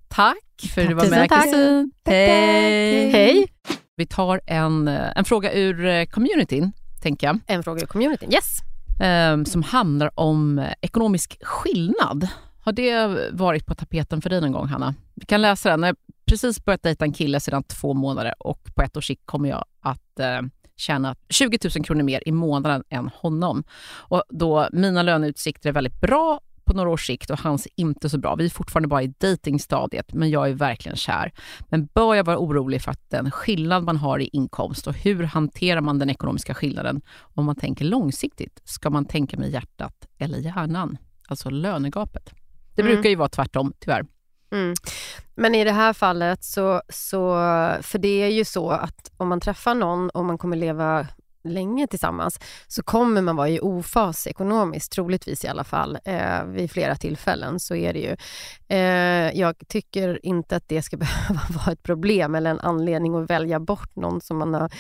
Tack 0.08 0.72
för 0.74 0.82
att 0.82 0.88
du 0.88 0.94
var 0.94 1.10
med. 1.10 1.32
Kristin. 1.32 1.92
Hej! 2.06 3.12
Hej! 3.12 3.48
Vi 3.96 4.06
tar 4.06 4.42
en, 4.46 4.88
eh, 4.88 5.12
en 5.16 5.26
fråga 5.26 5.54
ur 5.54 6.06
communityn, 6.06 6.72
tänker 7.02 7.28
jag. 7.28 7.40
En 7.48 7.64
fråga 7.64 7.84
i 7.84 7.86
communityn. 7.86 8.34
Yes! 8.34 8.69
Eh, 9.00 9.44
som 9.44 9.64
handlar 9.64 10.20
om 10.20 10.60
eh, 10.60 10.74
ekonomisk 10.82 11.38
skillnad. 11.42 12.28
Har 12.62 12.72
det 12.72 13.08
varit 13.32 13.66
på 13.66 13.76
tapeten 13.76 14.22
för 14.22 14.30
dig 14.30 14.42
någon 14.42 14.52
gång, 14.52 14.68
Hanna? 14.68 14.96
Vi 15.16 15.26
kan 15.26 15.42
läsa 15.42 15.70
den. 15.70 15.84
Jag 15.84 15.88
har 15.88 15.96
precis 16.26 16.66
börjat 16.66 16.84
dejta 16.84 17.06
en 17.06 17.14
kille 17.14 17.40
sedan 17.40 17.64
två 17.64 17.94
månader 17.94 18.34
och 18.40 18.64
på 18.76 18.82
ett 18.82 18.98
års 18.98 19.08
sikt 19.08 19.26
kommer 19.26 19.50
jag 19.50 19.66
att 19.82 20.20
eh, 20.20 20.42
tjäna 20.78 21.16
20 21.30 21.58
000 21.76 21.86
kronor 21.86 22.04
mer 22.04 22.24
i 22.26 22.32
månaden 22.32 22.84
än 22.90 23.10
honom. 23.16 23.64
Och 23.90 24.24
då 24.30 24.68
mina 24.72 25.04
löneutsikter 25.04 25.70
är 25.70 25.74
väldigt 25.74 26.02
bra 26.02 26.40
på 26.70 26.76
några 26.76 26.90
års 26.90 27.08
sikt 27.08 27.30
och 27.30 27.40
hans 27.40 27.68
inte 27.76 28.10
så 28.10 28.18
bra. 28.18 28.36
Vi 28.36 28.46
är 28.46 28.50
fortfarande 28.50 28.88
bara 28.88 29.04
i 29.04 29.14
datingstadiet, 29.18 30.14
men 30.14 30.30
jag 30.30 30.50
är 30.50 30.54
verkligen 30.54 30.96
kär. 30.96 31.32
Men 31.70 31.86
bör 31.86 32.16
jag 32.16 32.24
vara 32.24 32.38
orolig 32.38 32.82
för 32.82 32.92
att 32.92 33.10
den 33.10 33.32
skillnad 33.32 33.84
man 33.84 33.98
har 33.98 34.20
i 34.20 34.30
inkomst 34.34 34.88
och 34.88 34.94
hur 34.94 35.24
hanterar 35.24 35.82
man 35.82 36.00
den 36.00 36.10
ekonomiska 36.10 36.54
skillnaden 36.54 37.02
om 37.36 37.46
man 37.46 37.56
tänker 37.56 37.86
långsiktigt? 37.86 38.62
Ska 38.64 38.90
man 38.90 39.06
tänka 39.06 39.38
med 39.38 39.50
hjärtat 39.50 40.08
eller 40.18 40.38
hjärnan? 40.38 40.98
Alltså 41.28 41.50
lönegapet. 41.50 42.30
Det 42.76 42.82
Mm. 42.82 42.94
brukar 42.94 43.10
ju 43.10 43.16
vara 43.16 43.30
tvärtom, 43.30 43.74
tyvärr. 43.80 44.06
Mm. 44.52 44.74
Men 45.36 45.56
i 45.56 45.64
det 45.64 45.72
här 45.72 45.94
fallet 45.94 46.44
så, 46.44 46.82
så, 46.90 47.34
för 47.82 47.98
det 47.98 48.22
är 48.22 48.30
ju 48.30 48.46
så 48.46 48.72
att 48.72 49.12
om 49.18 49.28
man 49.30 49.40
träffar 49.40 49.76
någon 49.76 50.10
och 50.10 50.26
man 50.26 50.38
kommer 50.38 50.58
leva 50.58 51.08
länge 51.50 51.88
tillsammans 51.88 52.40
så 52.68 52.84
kommer 52.84 53.22
man 53.22 53.36
vara 53.36 53.50
i 53.50 53.60
ofas 53.60 54.28
ekonomiskt, 54.28 54.92
troligtvis 54.92 55.46
i 55.46 55.48
alla 55.48 55.64
fall, 55.64 55.98
eh, 56.06 56.44
vid 56.44 56.72
flera 56.72 56.96
tillfällen 56.96 57.60
så 57.60 57.76
är 57.76 57.94
det 57.94 58.00
ju. 58.00 58.16
Eh, 58.68 59.40
jag 59.40 59.56
tycker 59.68 60.26
inte 60.26 60.56
att 60.56 60.68
det 60.68 60.82
ska 60.82 60.98
behöva 60.98 61.42
vara 61.50 61.72
ett 61.72 61.84
problem 61.84 62.36
eller 62.36 62.52
en 62.52 62.60
anledning 62.60 63.16
att 63.16 63.30
välja 63.30 63.60
bort 63.60 63.96
någon 63.96 64.22
som 64.22 64.38
man 64.38 64.54
har 64.54 64.72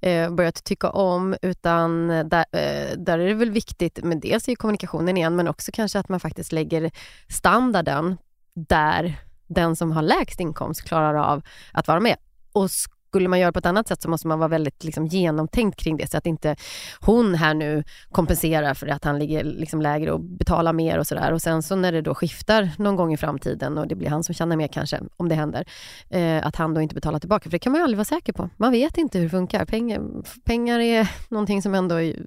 eh, 0.00 0.30
börjat 0.30 0.64
tycka 0.64 0.90
om, 0.90 1.36
utan 1.42 2.08
där, 2.08 2.44
eh, 2.52 2.96
där 2.98 3.18
är 3.18 3.28
det 3.28 3.34
väl 3.34 3.50
viktigt, 3.50 3.98
men 4.02 4.20
dels 4.20 4.48
i 4.48 4.54
kommunikationen 4.54 5.16
igen, 5.16 5.36
men 5.36 5.48
också 5.48 5.70
kanske 5.72 5.98
att 5.98 6.08
man 6.08 6.20
faktiskt 6.20 6.52
lägger 6.52 6.90
standarden 7.28 8.16
där 8.54 9.16
den 9.46 9.76
som 9.76 9.92
har 9.92 10.02
lägst 10.02 10.40
inkomst 10.40 10.82
klarar 10.82 11.14
av 11.14 11.42
att 11.72 11.88
vara 11.88 12.00
med. 12.00 12.16
Och 12.52 12.70
skulle 13.10 13.28
man 13.28 13.40
göra 13.40 13.52
på 13.52 13.58
ett 13.58 13.66
annat 13.66 13.88
sätt 13.88 14.02
så 14.02 14.10
måste 14.10 14.28
man 14.28 14.38
vara 14.38 14.48
väldigt 14.48 14.84
liksom, 14.84 15.06
genomtänkt 15.06 15.80
kring 15.80 15.96
det 15.96 16.10
så 16.10 16.16
att 16.16 16.26
inte 16.26 16.56
hon 17.00 17.34
här 17.34 17.54
nu 17.54 17.84
kompenserar 18.12 18.74
för 18.74 18.86
att 18.86 19.04
han 19.04 19.18
ligger 19.18 19.44
liksom, 19.44 19.82
lägre 19.82 20.12
och 20.12 20.20
betalar 20.20 20.72
mer 20.72 20.98
och 20.98 21.06
sådär. 21.06 21.32
Och 21.32 21.42
sen 21.42 21.62
så 21.62 21.76
när 21.76 21.92
det 21.92 22.02
då 22.02 22.14
skiftar 22.14 22.70
någon 22.78 22.96
gång 22.96 23.12
i 23.12 23.16
framtiden 23.16 23.78
och 23.78 23.88
det 23.88 23.94
blir 23.94 24.08
han 24.08 24.24
som 24.24 24.34
tjänar 24.34 24.56
mer 24.56 24.68
kanske, 24.68 25.00
om 25.16 25.28
det 25.28 25.34
händer, 25.34 25.64
eh, 26.08 26.46
att 26.46 26.56
han 26.56 26.74
då 26.74 26.80
inte 26.80 26.94
betalar 26.94 27.18
tillbaka. 27.18 27.42
För 27.42 27.50
det 27.50 27.58
kan 27.58 27.72
man 27.72 27.80
ju 27.80 27.84
aldrig 27.84 27.96
vara 27.96 28.04
säker 28.04 28.32
på. 28.32 28.50
Man 28.56 28.72
vet 28.72 28.98
inte 28.98 29.18
hur 29.18 29.24
det 29.24 29.30
funkar. 29.30 29.64
Pengar, 29.64 30.00
pengar 30.44 30.80
är 30.80 31.10
någonting 31.28 31.62
som 31.62 31.74
ändå 31.74 31.94
mm. 31.94 32.20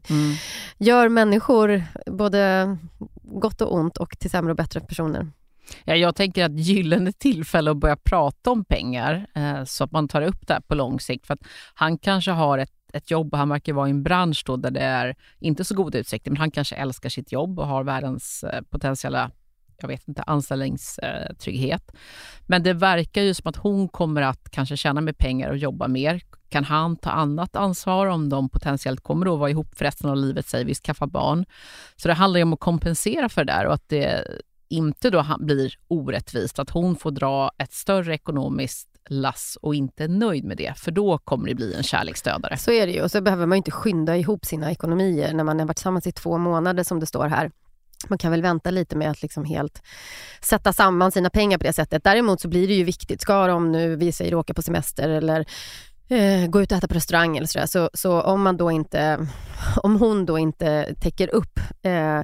gör 0.77 1.09
människor 1.09 1.83
både 2.05 2.77
gott 3.23 3.61
och 3.61 3.73
ont 3.73 3.97
och 3.97 4.19
till 4.19 4.29
sämre 4.29 4.51
och 4.51 4.57
bättre 4.57 4.79
personer. 4.79 5.27
Ja, 5.83 5.95
jag 5.95 6.15
tänker 6.15 6.45
att 6.45 6.59
gyllene 6.59 7.11
tillfälle 7.11 7.71
att 7.71 7.77
börja 7.77 7.95
prata 7.95 8.51
om 8.51 8.65
pengar 8.65 9.27
eh, 9.35 9.63
så 9.63 9.83
att 9.83 9.91
man 9.91 10.07
tar 10.07 10.21
upp 10.21 10.47
det 10.47 10.53
här 10.53 10.61
på 10.61 10.75
lång 10.75 10.99
sikt. 10.99 11.27
För 11.27 11.33
att 11.33 11.43
han 11.73 11.97
kanske 11.97 12.31
har 12.31 12.57
ett, 12.57 12.73
ett 12.93 13.11
jobb 13.11 13.33
och 13.33 13.39
han 13.39 13.49
verkar 13.49 13.73
vara 13.73 13.87
i 13.87 13.91
en 13.91 14.03
bransch 14.03 14.43
då 14.45 14.57
där 14.57 14.71
det 14.71 14.81
är 14.81 15.15
inte 15.39 15.63
så 15.63 15.75
goda 15.75 15.97
utsikter, 15.97 16.31
men 16.31 16.37
han 16.37 16.51
kanske 16.51 16.75
älskar 16.75 17.09
sitt 17.09 17.31
jobb 17.31 17.59
och 17.59 17.67
har 17.67 17.83
världens 17.83 18.43
eh, 18.43 18.61
potentiella 18.61 19.31
jag 19.81 19.87
vet 19.87 20.07
inte, 20.07 20.21
anställningstrygghet. 20.21 21.91
Men 22.47 22.63
det 22.63 22.73
verkar 22.73 23.21
ju 23.21 23.33
som 23.33 23.49
att 23.49 23.55
hon 23.55 23.87
kommer 23.87 24.21
att 24.21 24.49
kanske 24.51 24.77
tjäna 24.77 25.01
mer 25.01 25.13
pengar 25.13 25.49
och 25.49 25.57
jobba 25.57 25.87
mer. 25.87 26.21
Kan 26.49 26.63
han 26.63 26.95
ta 26.95 27.09
annat 27.09 27.55
ansvar 27.55 28.07
om 28.07 28.29
de 28.29 28.49
potentiellt 28.49 29.03
kommer 29.03 29.33
att 29.33 29.39
vara 29.39 29.49
ihop 29.49 29.75
för 29.75 29.85
resten 29.85 30.09
av 30.09 30.17
livet, 30.17 30.47
säger 30.47 30.65
vi, 30.65 30.75
skaffa 30.75 31.07
barn? 31.07 31.45
Så 31.95 32.07
det 32.07 32.13
handlar 32.13 32.37
ju 32.37 32.43
om 32.43 32.53
att 32.53 32.59
kompensera 32.59 33.29
för 33.29 33.43
det 33.43 33.53
där 33.53 33.65
och 33.65 33.73
att 33.73 33.89
det 33.89 34.23
inte 34.69 35.09
då 35.09 35.25
blir 35.39 35.73
orättvist, 35.87 36.59
att 36.59 36.69
hon 36.69 36.95
får 36.95 37.11
dra 37.11 37.51
ett 37.57 37.73
större 37.73 38.13
ekonomiskt 38.13 38.89
lass 39.09 39.57
och 39.61 39.75
inte 39.75 40.03
är 40.03 40.07
nöjd 40.07 40.43
med 40.43 40.57
det, 40.57 40.73
för 40.77 40.91
då 40.91 41.17
kommer 41.17 41.47
det 41.47 41.55
bli 41.55 41.73
en 41.73 41.83
kärleksdödare. 41.83 42.57
Så 42.57 42.71
är 42.71 42.87
det 42.87 42.93
ju, 42.93 43.01
och 43.01 43.11
så 43.11 43.21
behöver 43.21 43.45
man 43.45 43.57
inte 43.57 43.71
skynda 43.71 44.17
ihop 44.17 44.45
sina 44.45 44.71
ekonomier 44.71 45.33
när 45.33 45.43
man 45.43 45.59
har 45.59 45.65
varit 45.65 45.77
tillsammans 45.77 46.07
i 46.07 46.11
två 46.11 46.37
månader 46.37 46.83
som 46.83 46.99
det 46.99 47.05
står 47.05 47.27
här. 47.27 47.51
Man 48.07 48.17
kan 48.17 48.31
väl 48.31 48.41
vänta 48.41 48.71
lite 48.71 48.95
med 48.95 49.11
att 49.11 49.21
liksom 49.21 49.45
helt 49.45 49.81
sätta 50.41 50.73
samman 50.73 51.11
sina 51.11 51.29
pengar 51.29 51.57
på 51.57 51.63
det 51.63 51.73
sättet. 51.73 52.03
Däremot 52.03 52.41
så 52.41 52.47
blir 52.47 52.67
det 52.67 52.73
ju 52.73 52.83
viktigt, 52.83 53.21
ska 53.21 53.47
de 53.47 53.71
nu, 53.71 53.95
vi 53.95 54.11
säger 54.11 54.35
åka 54.35 54.53
på 54.53 54.61
semester 54.61 55.09
eller 55.09 55.45
eh, 56.07 56.47
gå 56.47 56.61
ut 56.61 56.71
och 56.71 56.77
äta 56.77 56.87
på 56.87 56.93
restaurang 56.93 57.37
eller 57.37 57.47
sådär, 57.47 57.65
så, 57.65 57.89
så 57.93 58.21
om 58.21 58.41
man 58.41 58.57
då 58.57 58.71
inte, 58.71 59.27
om 59.83 59.95
hon 59.95 60.25
då 60.25 60.39
inte 60.39 60.95
täcker 60.99 61.35
upp 61.35 61.59
eh, 61.81 62.21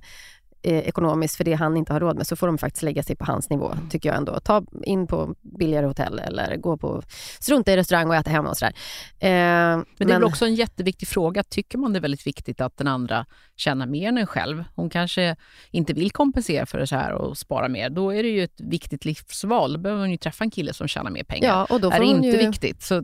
eh, 0.61 0.77
ekonomiskt 0.77 1.35
för 1.35 1.43
det 1.43 1.53
han 1.53 1.77
inte 1.77 1.93
har 1.93 1.99
råd 1.99 2.17
med 2.17 2.27
så 2.27 2.35
får 2.35 2.47
de 2.47 2.57
faktiskt 2.57 2.83
lägga 2.83 3.03
sig 3.03 3.15
på 3.15 3.25
hans 3.25 3.49
nivå, 3.49 3.71
mm. 3.71 3.89
tycker 3.89 4.09
jag 4.09 4.17
ändå. 4.17 4.39
Ta 4.39 4.63
in 4.83 5.07
på 5.07 5.35
billigare 5.41 5.85
hotell 5.85 6.19
eller 6.19 6.57
gå 6.57 6.77
på, 6.77 7.03
strunta 7.39 7.73
i 7.73 7.77
restaurang 7.77 8.07
och 8.07 8.15
äta 8.15 8.29
hemma 8.29 8.49
och 8.49 8.57
sådär. 8.57 8.73
Eh, 9.19 9.29
men 9.29 9.85
det 9.97 10.03
är 10.03 10.07
men... 10.07 10.07
väl 10.07 10.23
också 10.23 10.45
en 10.45 10.55
jätteviktig 10.55 11.07
fråga. 11.07 11.43
Tycker 11.43 11.77
man 11.77 11.93
det 11.93 11.99
är 11.99 12.01
väldigt 12.01 12.27
viktigt 12.27 12.61
att 12.61 12.77
den 12.77 12.87
andra 12.87 13.25
tjänar 13.55 13.85
mer 13.85 14.07
än 14.07 14.17
en 14.17 14.27
själv? 14.27 14.63
Hon 14.75 14.89
kanske 14.89 15.35
inte 15.71 15.93
vill 15.93 16.11
kompensera 16.11 16.65
för 16.65 16.77
det 16.77 16.87
så 16.87 16.95
här 16.95 17.13
och 17.13 17.37
spara 17.37 17.67
mer. 17.67 17.89
Då 17.89 18.13
är 18.13 18.23
det 18.23 18.29
ju 18.29 18.43
ett 18.43 18.61
viktigt 18.61 19.05
livsval. 19.05 19.73
Då 19.73 19.79
behöver 19.79 20.01
hon 20.01 20.11
ju 20.11 20.17
träffa 20.17 20.43
en 20.43 20.51
kille 20.51 20.73
som 20.73 20.87
tjänar 20.87 21.11
mer 21.11 21.23
pengar. 21.23 21.49
Ja, 21.49 21.65
och 21.69 21.81
då 21.81 21.91
får 21.91 21.97
är 21.97 22.01
det 22.01 22.05
inte 22.05 22.27
ju... 22.27 22.37
viktigt. 22.37 22.83
Så 22.83 23.03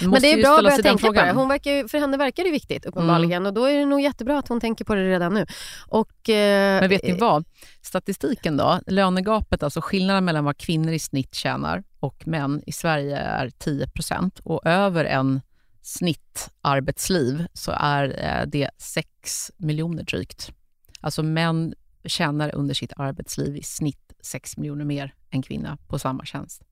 men 0.00 0.22
det 0.22 0.32
är 0.32 0.42
bra 0.42 0.56
att 0.56 0.64
börja 0.64 0.76
tänka 0.76 1.06
på 1.06 1.12
det. 1.12 1.32
Hon 1.32 1.48
verkar, 1.48 1.88
för 1.88 1.98
henne 1.98 2.16
verkar 2.16 2.44
det 2.44 2.50
viktigt 2.50 2.86
uppenbarligen 2.86 3.42
mm. 3.42 3.46
och 3.46 3.54
då 3.54 3.64
är 3.64 3.76
det 3.76 3.86
nog 3.86 4.00
jättebra 4.00 4.38
att 4.38 4.48
hon 4.48 4.60
tänker 4.60 4.84
på 4.84 4.94
det 4.94 5.10
redan 5.10 5.34
nu. 5.34 5.46
Och, 5.86 6.28
eh, 6.28 6.80
Men 6.80 6.88
vet 6.88 7.02
ni 7.02 7.12
vad? 7.12 7.44
Statistiken 7.82 8.56
då, 8.56 8.80
lönegapet, 8.86 9.62
alltså 9.62 9.80
skillnaden 9.80 10.24
mellan 10.24 10.44
vad 10.44 10.58
kvinnor 10.58 10.92
i 10.92 10.98
snitt 10.98 11.34
tjänar 11.34 11.82
och 12.00 12.26
män 12.26 12.62
i 12.66 12.72
Sverige 12.72 13.16
är 13.16 13.48
10% 13.48 14.40
och 14.44 14.66
över 14.66 15.04
en 15.04 15.40
snittarbetsliv 15.82 17.46
så 17.52 17.72
är 17.76 18.04
eh, 18.18 18.46
det 18.46 18.70
6 18.78 19.50
miljoner 19.56 20.02
drygt. 20.02 20.52
Alltså 21.00 21.22
män 21.22 21.74
tjänar 22.04 22.54
under 22.54 22.74
sitt 22.74 22.92
arbetsliv 22.96 23.56
i 23.56 23.62
snitt 23.62 24.12
6 24.22 24.56
miljoner 24.56 24.84
mer 24.84 25.14
än 25.30 25.42
kvinna 25.42 25.78
på 25.88 25.98
samma 25.98 26.24
tjänst. 26.24 26.62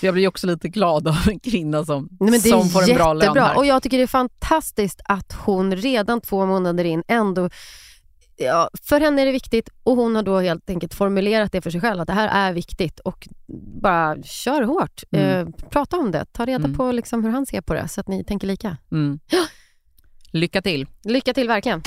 Så 0.00 0.06
jag 0.06 0.14
blir 0.14 0.28
också 0.28 0.46
lite 0.46 0.68
glad 0.68 1.08
av 1.08 1.28
en 1.28 1.40
kvinna 1.40 1.84
som, 1.84 2.08
Nej, 2.20 2.40
som 2.40 2.68
får 2.68 2.90
en 2.90 2.96
bra 2.96 3.12
lön 3.12 3.36
här. 3.36 3.56
Och 3.56 3.66
jag 3.66 3.82
tycker 3.82 3.96
det 3.96 4.02
är 4.02 4.06
fantastiskt 4.06 5.00
att 5.04 5.32
hon 5.32 5.76
redan 5.76 6.20
två 6.20 6.46
månader 6.46 6.84
in 6.84 7.02
ändå 7.08 7.48
Ja, 8.36 8.70
för 8.82 9.00
henne 9.00 9.22
är 9.22 9.26
det 9.26 9.32
viktigt 9.32 9.68
och 9.82 9.96
hon 9.96 10.16
har 10.16 10.22
då 10.22 10.40
helt 10.40 10.70
enkelt 10.70 10.94
formulerat 10.94 11.52
det 11.52 11.62
för 11.62 11.70
sig 11.70 11.80
själv 11.80 12.00
att 12.00 12.06
det 12.06 12.12
här 12.12 12.28
är 12.28 12.52
viktigt 12.52 13.00
och 13.00 13.28
bara 13.82 14.22
kör 14.22 14.62
hårt. 14.62 15.02
Mm. 15.10 15.48
Eh, 15.48 15.68
prata 15.70 15.96
om 15.96 16.10
det, 16.10 16.24
ta 16.32 16.44
reda 16.44 16.64
mm. 16.64 16.76
på 16.76 16.92
liksom 16.92 17.24
hur 17.24 17.30
han 17.30 17.46
ser 17.46 17.60
på 17.60 17.74
det 17.74 17.88
så 17.88 18.00
att 18.00 18.08
ni 18.08 18.24
tänker 18.24 18.46
lika. 18.46 18.76
Mm. 18.92 19.20
Lycka 20.30 20.62
till! 20.62 20.86
Lycka 21.04 21.34
till 21.34 21.48
verkligen! 21.48 21.82